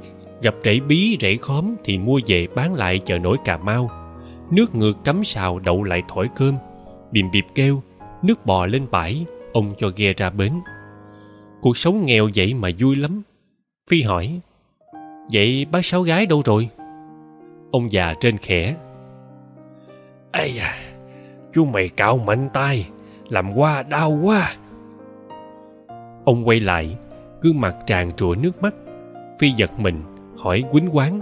gặp 0.43 0.55
rễ 0.65 0.81
bí 0.81 1.17
rễ 1.21 1.37
khóm 1.37 1.75
thì 1.85 1.99
mua 1.99 2.21
về 2.27 2.47
bán 2.55 2.75
lại 2.75 3.01
chợ 3.05 3.19
nổi 3.19 3.37
cà 3.45 3.57
mau. 3.57 3.91
Nước 4.51 4.75
ngược 4.75 5.05
cắm 5.05 5.25
sào 5.25 5.59
đậu 5.59 5.83
lại 5.83 6.03
thổi 6.09 6.29
cơm 6.37 6.55
bìm 7.15 7.31
bịp 7.31 7.47
kêu, 7.55 7.83
nước 8.23 8.47
bò 8.47 8.67
lên 8.67 8.87
bãi, 8.91 9.27
ông 9.53 9.75
cho 9.77 9.91
ghe 9.97 10.13
ra 10.13 10.31
bến. 10.31 10.53
Cuộc 11.61 11.77
sống 11.77 12.07
nghèo 12.07 12.29
vậy 12.35 12.55
mà 12.55 12.69
vui 12.79 12.97
lắm. 12.97 13.23
Phi 13.91 14.03
hỏi, 14.03 14.41
vậy 15.33 15.67
bác 15.71 15.85
sáu 15.85 16.03
gái 16.03 16.27
đâu 16.27 16.43
rồi? 16.45 16.69
Ông 17.73 17.93
già 17.93 18.15
trên 18.21 18.39
khẽ, 18.39 18.77
ây 20.33 20.59
à 20.59 20.75
chú 21.53 21.65
mày 21.65 21.89
cạo 21.89 22.19
mạnh 22.19 22.49
tay 22.53 22.89
làm 23.29 23.55
qua 23.55 23.83
đau 23.83 24.19
quá. 24.23 24.53
Ông 26.25 26.49
quay 26.49 26.61
lại, 26.61 26.97
gương 27.41 27.61
mặt 27.61 27.77
tràn 27.87 28.13
trụa 28.17 28.35
nước 28.35 28.63
mắt. 28.63 28.75
Phi 29.39 29.51
giật 29.51 29.71
mình, 29.79 30.03
hỏi 30.37 30.65
quýnh 30.73 30.89
quán 30.93 31.21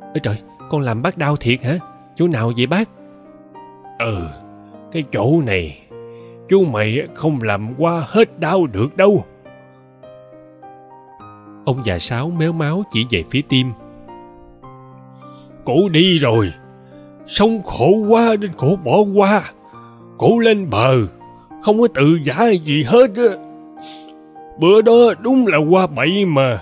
ơi 0.00 0.20
trời, 0.22 0.36
con 0.70 0.80
làm 0.80 1.02
bác 1.02 1.18
đau 1.18 1.36
thiệt 1.36 1.62
hả? 1.62 1.78
Chỗ 2.14 2.28
nào 2.28 2.52
vậy 2.56 2.66
bác? 2.66 2.88
Ừ 3.98 4.43
cái 4.94 5.04
chỗ 5.12 5.40
này. 5.46 5.78
Chú 6.48 6.64
mày 6.64 6.98
không 7.14 7.42
làm 7.42 7.74
qua 7.78 8.04
hết 8.08 8.38
đau 8.38 8.66
được 8.66 8.96
đâu. 8.96 9.24
Ông 11.64 11.84
già 11.84 11.98
sáu 11.98 12.30
méo 12.30 12.52
máu 12.52 12.82
chỉ 12.90 13.06
về 13.10 13.24
phía 13.30 13.40
tim. 13.48 13.72
Cổ 15.64 15.88
đi 15.88 16.18
rồi. 16.18 16.52
Sống 17.26 17.62
khổ 17.62 17.90
quá 18.08 18.34
nên 18.40 18.50
cổ 18.56 18.76
bỏ 18.84 18.98
qua. 19.14 19.42
Cổ 20.18 20.38
lên 20.38 20.70
bờ. 20.70 20.94
Không 21.62 21.80
có 21.80 21.88
tự 21.94 22.18
giả 22.24 22.48
gì 22.48 22.82
hết 22.82 23.10
á. 23.16 23.36
Bữa 24.58 24.82
đó 24.82 25.14
đúng 25.20 25.46
là 25.46 25.58
qua 25.58 25.86
bậy 25.86 26.24
mà. 26.26 26.60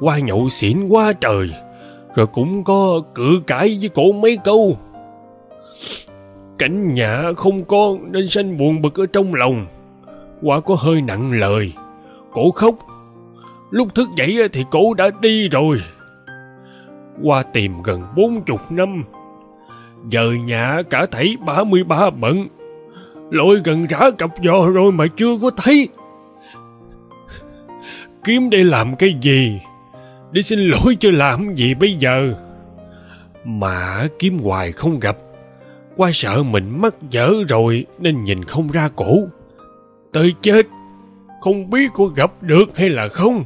Qua 0.00 0.18
nhậu 0.18 0.48
xỉn 0.48 0.86
quá 0.88 1.12
trời. 1.12 1.50
Rồi 2.14 2.26
cũng 2.26 2.64
có 2.64 3.02
cự 3.14 3.42
cãi 3.46 3.78
với 3.80 3.88
cổ 3.88 4.12
mấy 4.12 4.38
câu 4.44 4.78
cảnh 6.58 6.94
nhà 6.94 7.32
không 7.36 7.64
con 7.64 8.12
nên 8.12 8.28
sanh 8.28 8.58
buồn 8.58 8.82
bực 8.82 9.00
ở 9.00 9.06
trong 9.12 9.34
lòng. 9.34 9.66
Qua 10.42 10.60
có 10.60 10.76
hơi 10.78 11.00
nặng 11.00 11.32
lời. 11.32 11.72
Cổ 12.32 12.50
khóc. 12.50 12.74
Lúc 13.70 13.94
thức 13.94 14.08
dậy 14.16 14.48
thì 14.52 14.64
cổ 14.70 14.94
đã 14.94 15.10
đi 15.20 15.48
rồi. 15.48 15.76
Qua 17.22 17.42
tìm 17.42 17.82
gần 17.82 18.02
bốn 18.16 18.42
chục 18.42 18.72
năm, 18.72 19.04
giờ 20.08 20.32
nhà 20.44 20.82
cả 20.90 21.06
thảy 21.10 21.36
ba 21.46 21.64
mươi 21.64 21.84
ba 21.84 22.10
bận. 22.10 22.48
Lội 23.30 23.60
gần 23.64 23.86
rã 23.86 24.10
cặp 24.18 24.30
giò 24.44 24.68
rồi 24.68 24.92
mà 24.92 25.04
chưa 25.16 25.38
có 25.42 25.50
thấy. 25.56 25.88
Kiếm 28.24 28.50
để 28.50 28.64
làm 28.64 28.96
cái 28.96 29.14
gì? 29.20 29.60
Để 30.32 30.42
xin 30.42 30.58
lỗi 30.58 30.96
chứ 31.00 31.10
làm 31.10 31.54
gì 31.54 31.74
bây 31.74 31.96
giờ? 31.98 32.34
Mà 33.44 34.06
kiếm 34.18 34.38
hoài 34.38 34.72
không 34.72 35.00
gặp 35.00 35.16
qua 35.98 36.10
sợ 36.12 36.42
mình 36.42 36.80
mắc 36.80 36.94
dở 37.10 37.32
rồi 37.48 37.86
nên 37.98 38.24
nhìn 38.24 38.44
không 38.44 38.68
ra 38.68 38.88
cổ. 38.96 39.18
Tới 40.12 40.34
chết 40.40 40.66
không 41.40 41.70
biết 41.70 41.90
có 41.94 42.04
gặp 42.04 42.42
được 42.42 42.76
hay 42.78 42.88
là 42.88 43.08
không. 43.08 43.44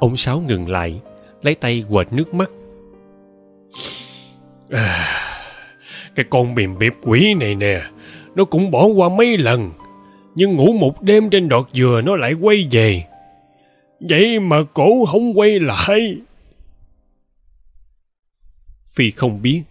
Ông 0.00 0.16
sáu 0.16 0.40
ngừng 0.40 0.68
lại 0.68 1.00
lấy 1.42 1.54
tay 1.54 1.84
quệt 1.90 2.12
nước 2.12 2.34
mắt. 2.34 2.50
À, 4.70 5.06
cái 6.14 6.26
con 6.30 6.54
bìm 6.54 6.78
biệp 6.78 6.92
quỷ 7.02 7.34
này 7.34 7.54
nè 7.54 7.82
nó 8.34 8.44
cũng 8.44 8.70
bỏ 8.70 8.86
qua 8.86 9.08
mấy 9.08 9.38
lần 9.38 9.70
nhưng 10.34 10.56
ngủ 10.56 10.72
một 10.72 11.02
đêm 11.02 11.30
trên 11.30 11.48
đọt 11.48 11.68
dừa 11.72 12.00
nó 12.04 12.16
lại 12.16 12.32
quay 12.32 12.68
về. 12.70 13.04
Vậy 14.00 14.40
mà 14.40 14.56
cổ 14.74 15.04
không 15.04 15.38
quay 15.38 15.60
lại. 15.60 16.16
Phi 18.86 19.10
không 19.10 19.42
biết 19.42 19.62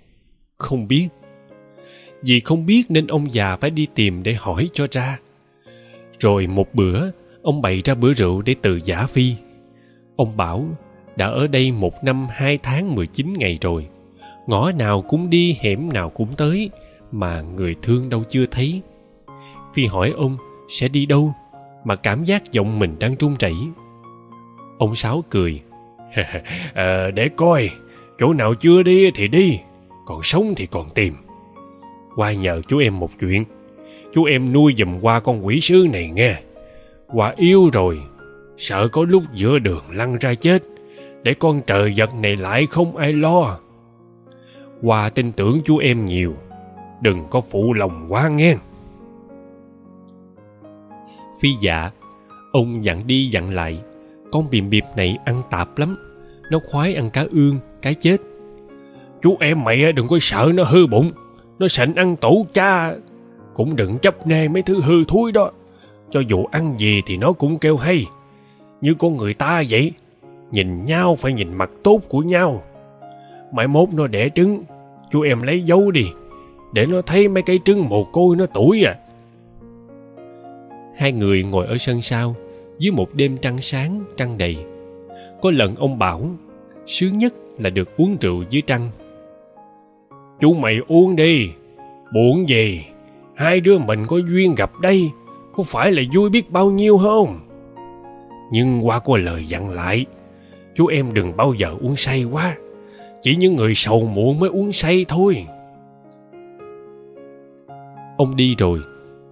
không 0.63 0.88
biết. 0.88 1.08
Vì 2.21 2.39
không 2.39 2.65
biết 2.65 2.84
nên 2.89 3.08
ông 3.08 3.34
già 3.34 3.56
phải 3.56 3.69
đi 3.69 3.88
tìm 3.95 4.23
để 4.23 4.34
hỏi 4.34 4.69
cho 4.73 4.88
ra. 4.91 5.19
Rồi 6.19 6.47
một 6.47 6.76
bữa 6.76 7.10
ông 7.41 7.62
bày 7.62 7.82
ra 7.86 7.95
bữa 7.95 8.13
rượu 8.13 8.41
để 8.41 8.56
từ 8.62 8.80
giả 8.84 9.06
phi. 9.06 9.36
Ông 10.15 10.38
bảo 10.38 10.67
đã 11.15 11.28
ở 11.28 11.47
đây 11.47 11.71
một 11.71 12.04
năm 12.04 12.28
hai 12.32 12.58
tháng 12.58 12.95
mười 12.95 13.08
chín 13.08 13.34
ngày 13.38 13.58
rồi. 13.62 13.88
Ngõ 14.47 14.71
nào 14.71 15.02
cũng 15.02 15.30
đi 15.30 15.58
hẻm 15.62 15.93
nào 15.93 16.10
cũng 16.10 16.28
tới 16.38 16.69
mà 17.12 17.41
người 17.41 17.76
thương 17.82 18.10
đâu 18.10 18.23
chưa 18.30 18.45
thấy. 18.45 18.82
Phi 19.73 19.86
hỏi 19.86 20.13
ông 20.17 20.38
sẽ 20.69 20.88
đi 20.88 21.06
đâu? 21.06 21.34
Mà 21.84 21.95
cảm 21.95 22.23
giác 22.23 22.52
giọng 22.52 22.80
mình 22.80 22.95
đang 22.99 23.15
run 23.19 23.36
rẩy. 23.39 23.56
Ông 24.78 24.95
sáu 24.95 25.23
cười. 25.30 25.62
à, 26.73 27.10
để 27.15 27.30
coi 27.36 27.69
chỗ 28.19 28.34
nào 28.34 28.54
chưa 28.54 28.84
đi 28.84 29.12
thì 29.15 29.28
đi 29.28 29.60
còn 30.06 30.24
sống 30.24 30.54
thì 30.56 30.66
còn 30.66 30.89
tìm. 30.89 31.13
Qua 32.16 32.34
nhờ 32.34 32.62
chú 32.68 32.80
em 32.80 33.00
một 33.00 33.10
chuyện. 33.20 33.46
Chú 34.13 34.24
em 34.24 34.54
nuôi 34.54 34.74
giùm 34.78 35.00
qua 35.02 35.20
con 35.20 35.46
quỷ 35.46 35.60
sứ 35.60 35.88
này 35.92 36.10
nghe. 36.10 36.36
Qua 37.08 37.34
yêu 37.38 37.70
rồi, 37.74 38.00
sợ 38.58 38.88
có 38.88 39.06
lúc 39.10 39.24
giữa 39.34 39.60
đường 39.60 39.84
lăn 39.92 40.18
ra 40.18 40.34
chết, 40.34 40.63
để 41.24 41.34
con 41.34 41.62
trời 41.68 41.94
vật 41.98 42.16
này 42.16 42.36
lại 42.36 42.68
không 42.68 42.98
ai 42.98 43.13
lo. 43.13 43.60
Qua 44.82 45.10
tin 45.10 45.32
tưởng 45.32 45.62
chú 45.66 45.78
em 45.78 46.06
nhiều, 46.06 46.34
đừng 47.02 47.24
có 47.30 47.42
phụ 47.42 47.74
lòng 47.74 48.06
quá 48.10 48.28
nghe. 48.28 48.56
Phi 51.39 51.50
dạ 51.62 51.92
ông 52.52 52.84
dặn 52.84 53.08
đi 53.08 53.30
dặn 53.32 53.50
lại, 53.54 53.80
con 54.32 54.50
bìm 54.50 54.70
bịp 54.70 54.84
này 54.96 55.18
ăn 55.26 55.42
tạp 55.52 55.78
lắm, 55.78 55.98
nó 56.52 56.60
khoái 56.72 56.96
ăn 56.96 57.10
cá 57.10 57.26
ương, 57.32 57.60
cá 57.82 57.94
chết 57.94 58.18
chú 59.23 59.38
em 59.39 59.63
mày 59.63 59.91
đừng 59.91 60.07
có 60.07 60.17
sợ, 60.21 60.51
nó 60.53 60.63
hư 60.63 60.88
bụng. 60.88 61.12
Nó 61.59 61.67
sành 61.67 61.95
ăn 61.95 62.15
tủ 62.15 62.45
cha, 62.53 62.93
cũng 63.53 63.75
đừng 63.75 63.97
chấp 63.97 64.27
nê 64.27 64.47
mấy 64.47 64.62
thứ 64.62 64.81
hư 64.81 65.03
thúi 65.03 65.31
đó. 65.31 65.51
Cho 66.09 66.19
dù 66.19 66.45
ăn 66.51 66.75
gì 66.77 67.01
thì 67.05 67.17
nó 67.17 67.31
cũng 67.31 67.57
kêu 67.57 67.77
hay. 67.77 68.05
Như 68.81 68.93
con 68.93 69.17
người 69.17 69.33
ta 69.33 69.63
vậy, 69.69 69.91
nhìn 70.51 70.86
nhau 70.86 71.15
phải 71.15 71.33
nhìn 71.33 71.53
mặt 71.53 71.71
tốt 71.83 72.01
của 72.09 72.19
nhau. 72.19 72.63
Mai 73.53 73.67
mốt 73.67 73.89
nó 73.89 74.07
đẻ 74.07 74.29
trứng, 74.36 74.63
chú 75.12 75.21
em 75.21 75.41
lấy 75.41 75.62
dấu 75.62 75.91
đi, 75.91 76.05
để 76.73 76.86
nó 76.86 77.01
thấy 77.01 77.27
mấy 77.27 77.43
cái 77.43 77.59
trứng 77.65 77.89
mồ 77.89 78.03
côi 78.03 78.36
nó 78.36 78.45
tuổi 78.45 78.83
à. 78.83 78.95
Hai 80.97 81.12
người 81.12 81.43
ngồi 81.43 81.67
ở 81.67 81.77
sân 81.77 82.01
sau, 82.01 82.36
dưới 82.79 82.91
một 82.91 83.13
đêm 83.13 83.38
trăng 83.38 83.62
sáng, 83.62 84.03
trăng 84.17 84.38
đầy. 84.38 84.57
Có 85.41 85.51
lần 85.51 85.75
ông 85.75 85.99
bảo, 85.99 86.29
sướng 86.86 87.17
nhất 87.17 87.33
là 87.59 87.69
được 87.69 87.97
uống 87.97 88.17
rượu 88.21 88.43
dưới 88.49 88.62
trăng 88.62 88.89
chú 90.39 90.54
mày 90.54 90.80
uống 90.88 91.15
đi. 91.15 91.50
Buồn 92.13 92.50
gì? 92.50 92.86
Hai 93.36 93.60
đứa 93.60 93.78
mình 93.78 94.08
có 94.08 94.17
duyên 94.17 94.56
gặp 94.56 94.72
đây, 94.82 95.12
có 95.56 95.63
phải 95.63 95.91
là 95.91 96.02
vui 96.13 96.30
biết 96.30 96.52
bao 96.52 96.69
nhiêu 96.69 96.98
không? 96.98 97.39
Nhưng 98.52 98.88
qua 98.88 99.00
có 99.00 99.17
lời 99.17 99.46
dặn 99.46 99.69
lại, 99.69 100.06
chú 100.76 100.88
em 100.88 101.13
đừng 101.13 101.38
bao 101.38 101.54
giờ 101.54 101.76
uống 101.82 101.96
say 101.96 102.24
quá. 102.24 102.56
Chỉ 103.22 103.36
những 103.36 103.56
người 103.56 103.74
sầu 103.76 104.06
muộn 104.06 104.39
mới 104.39 104.50
uống 104.50 104.72
say 104.72 105.06
thôi. 105.08 105.46
Ông 108.17 108.36
đi 108.36 108.56
rồi, 108.58 108.80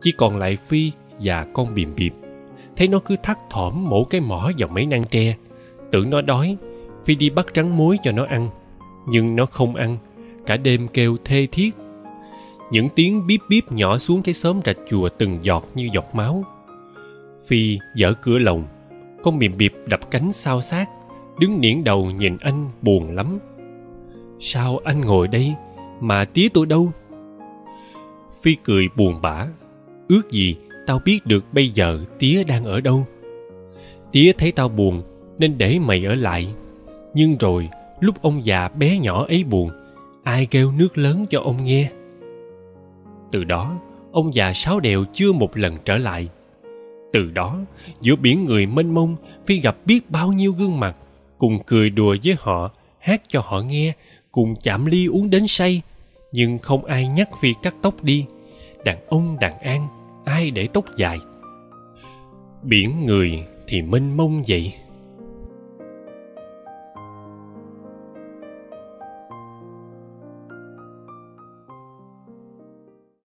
chỉ 0.02 0.12
còn 0.18 0.38
lại 0.38 0.58
phi 0.68 0.92
và 1.20 1.46
con 1.54 1.76
bìm 1.76 1.90
bịp 1.96 2.14
thấy 2.82 2.88
nó 2.88 3.00
cứ 3.00 3.16
thắt 3.24 3.50
thỏm 3.50 3.90
mổ 3.90 4.04
cái 4.04 4.22
mỏ 4.22 4.52
vào 4.58 4.70
mấy 4.74 4.86
nang 4.86 5.04
tre. 5.04 5.36
Tưởng 5.92 6.10
nó 6.10 6.22
đói, 6.22 6.58
phi 7.06 7.16
đi 7.16 7.30
bắt 7.30 7.48
trắng 7.54 7.78
muối 7.78 7.98
cho 8.04 8.12
nó 8.12 8.26
ăn. 8.26 8.50
Nhưng 9.08 9.36
nó 9.36 9.46
không 9.46 9.76
ăn 9.76 9.98
cả 10.45 10.58
đêm 10.58 10.88
kêu 10.88 11.17
thê 11.25 11.47
thiết. 11.51 11.71
Những 12.71 12.89
tiếng 12.95 13.27
bíp 13.27 13.41
bíp 13.49 13.71
nhỏ 13.71 13.97
xuống 13.97 14.21
cái 14.21 14.34
xóm 14.34 14.60
rạch 14.65 14.77
chùa 14.89 15.10
từng 15.10 15.39
giọt 15.41 15.67
như 15.75 15.89
giọt 15.93 16.06
máu. 16.13 16.43
Phi 17.45 17.80
dở 17.95 18.13
cửa 18.13 18.38
lồng, 18.38 18.63
con 19.23 19.39
bìm 19.39 19.58
bịp 19.58 19.73
đập 19.86 20.12
cánh 20.12 20.34
sao 20.34 20.62
sát, 20.62 20.89
đứng 21.39 21.62
niễn 21.62 21.84
đầu 21.84 22.12
nhìn 22.12 22.38
anh 22.38 22.69
buồn 22.82 23.15
lắm. 23.15 23.39
Sao 24.39 24.80
anh 24.84 25.01
ngồi 25.01 25.27
đây, 25.27 25.54
mà 25.99 26.25
tía 26.25 26.47
tôi 26.54 26.65
đâu? 26.65 26.91
Phi 28.41 28.56
cười 28.56 28.89
buồn 28.95 29.21
bã, 29.21 29.47
ước 30.08 30.32
gì 30.32 30.56
tao 30.88 30.99
biết 31.06 31.25
được 31.25 31.45
bây 31.54 31.69
giờ 31.69 31.99
tía 32.19 32.43
đang 32.43 32.65
ở 32.65 32.82
đâu. 32.82 33.06
Tía 34.12 34.32
thấy 34.38 34.51
tao 34.51 34.69
buồn 34.69 35.04
nên 35.38 35.58
để 35.58 35.80
mày 35.80 36.06
ở 36.06 36.15
lại, 36.15 36.54
nhưng 37.13 37.38
rồi 37.38 37.69
lúc 37.99 38.21
ông 38.21 38.45
già 38.45 38.69
bé 38.69 38.97
nhỏ 38.97 39.25
ấy 39.25 39.43
buồn 39.43 39.69
ai 40.24 40.46
kêu 40.46 40.72
nước 40.72 40.98
lớn 40.98 41.26
cho 41.30 41.42
ông 41.42 41.66
nghe? 41.66 41.92
Từ 43.32 43.44
đó, 43.44 43.80
ông 44.12 44.34
già 44.34 44.54
sáu 44.54 44.80
đèo 44.80 45.04
chưa 45.14 45.32
một 45.32 45.58
lần 45.58 45.78
trở 45.86 45.98
lại. 45.98 46.28
Từ 47.14 47.32
đó, 47.32 47.60
giữa 48.02 48.16
biển 48.16 48.46
người 48.46 48.66
mênh 48.66 48.94
mông, 48.94 49.16
phi 49.46 49.60
gặp 49.62 49.78
biết 49.86 50.10
bao 50.10 50.32
nhiêu 50.32 50.52
gương 50.54 50.80
mặt, 50.80 50.96
cùng 51.38 51.60
cười 51.66 51.90
đùa 51.90 52.16
với 52.24 52.36
họ, 52.40 52.72
hát 53.00 53.22
cho 53.28 53.42
họ 53.46 53.62
nghe, 53.62 53.94
cùng 54.32 54.56
chạm 54.64 54.86
ly 54.86 55.06
uống 55.06 55.30
đến 55.30 55.48
say. 55.48 55.82
Nhưng 56.32 56.58
không 56.58 56.86
ai 56.86 57.08
nhắc 57.08 57.30
phi 57.42 57.54
cắt 57.64 57.76
tóc 57.82 58.04
đi. 58.04 58.26
Đàn 58.86 58.98
ông, 59.08 59.38
đàn 59.40 59.60
an, 59.60 59.88
ai 60.26 60.52
để 60.52 60.68
tóc 60.68 60.86
dài? 60.98 61.20
Biển 62.64 63.06
người 63.06 63.44
thì 63.68 63.82
mênh 63.82 64.18
mông 64.18 64.44
vậy. 64.48 64.74